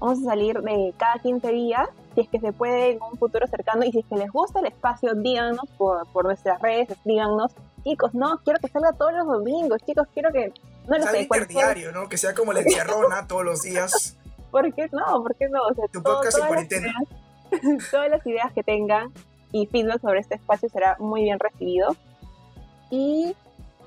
Vamos 0.00 0.20
a 0.20 0.30
salir 0.30 0.60
de 0.60 0.94
cada 0.96 1.18
15 1.18 1.48
días, 1.50 1.88
si 2.14 2.20
es 2.20 2.28
que 2.28 2.38
se 2.38 2.52
puede 2.52 2.92
en 2.92 3.02
un 3.02 3.18
futuro 3.18 3.46
cercano. 3.48 3.84
Y 3.84 3.92
si 3.92 3.98
es 4.00 4.06
que 4.06 4.16
les 4.16 4.30
gusta 4.30 4.60
el 4.60 4.66
espacio, 4.66 5.14
díganos 5.14 5.66
por, 5.76 6.06
por 6.12 6.24
nuestras 6.24 6.60
redes, 6.62 6.90
escríbanos. 6.90 7.52
Chicos, 7.84 8.14
no, 8.14 8.38
quiero 8.44 8.60
que 8.60 8.68
salga 8.68 8.92
todos 8.92 9.12
los 9.12 9.26
domingos, 9.26 9.82
chicos, 9.84 10.06
quiero 10.14 10.30
que... 10.32 10.52
No 10.86 10.96
lo 10.96 11.06
sé, 11.06 11.22
interdiario, 11.22 11.92
¿no? 11.92 12.08
Que 12.08 12.16
sea 12.16 12.32
como 12.32 12.52
la 12.52 12.60
encierrona 12.60 13.26
todos 13.28 13.44
los 13.44 13.62
días. 13.62 14.16
¿Por 14.50 14.72
qué 14.72 14.88
no? 14.92 15.22
¿Por 15.22 15.34
qué 15.36 15.48
no? 15.48 15.60
tu 15.92 16.02
podcast 16.02 16.38
en 16.38 16.46
cuarentena. 16.46 16.94
todas 17.90 18.10
las 18.10 18.26
ideas 18.26 18.52
que 18.52 18.62
tengan 18.62 19.12
y 19.52 19.66
feedback 19.66 20.00
sobre 20.00 20.20
este 20.20 20.36
espacio 20.36 20.68
será 20.68 20.96
muy 20.98 21.22
bien 21.22 21.38
recibido. 21.38 21.94
Y 22.90 23.36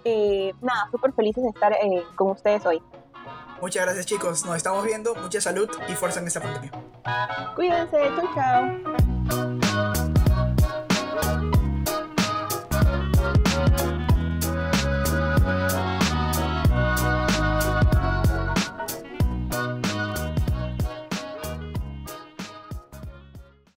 eh, 0.03 0.53
nada, 0.61 0.87
súper 0.91 1.13
felices 1.13 1.43
de 1.43 1.49
estar 1.49 1.73
eh, 1.73 2.03
con 2.15 2.31
ustedes 2.31 2.65
hoy. 2.65 2.81
Muchas 3.61 3.83
gracias 3.85 4.05
chicos, 4.07 4.45
nos 4.45 4.55
estamos 4.55 4.83
viendo, 4.83 5.13
mucha 5.15 5.39
salud 5.39 5.69
y 5.87 5.93
fuerza 5.93 6.19
en 6.19 6.27
esta 6.27 6.41
pandemia. 6.41 6.71
Cuídense, 7.55 7.97
chau 8.15 8.29
chao. 8.33 9.90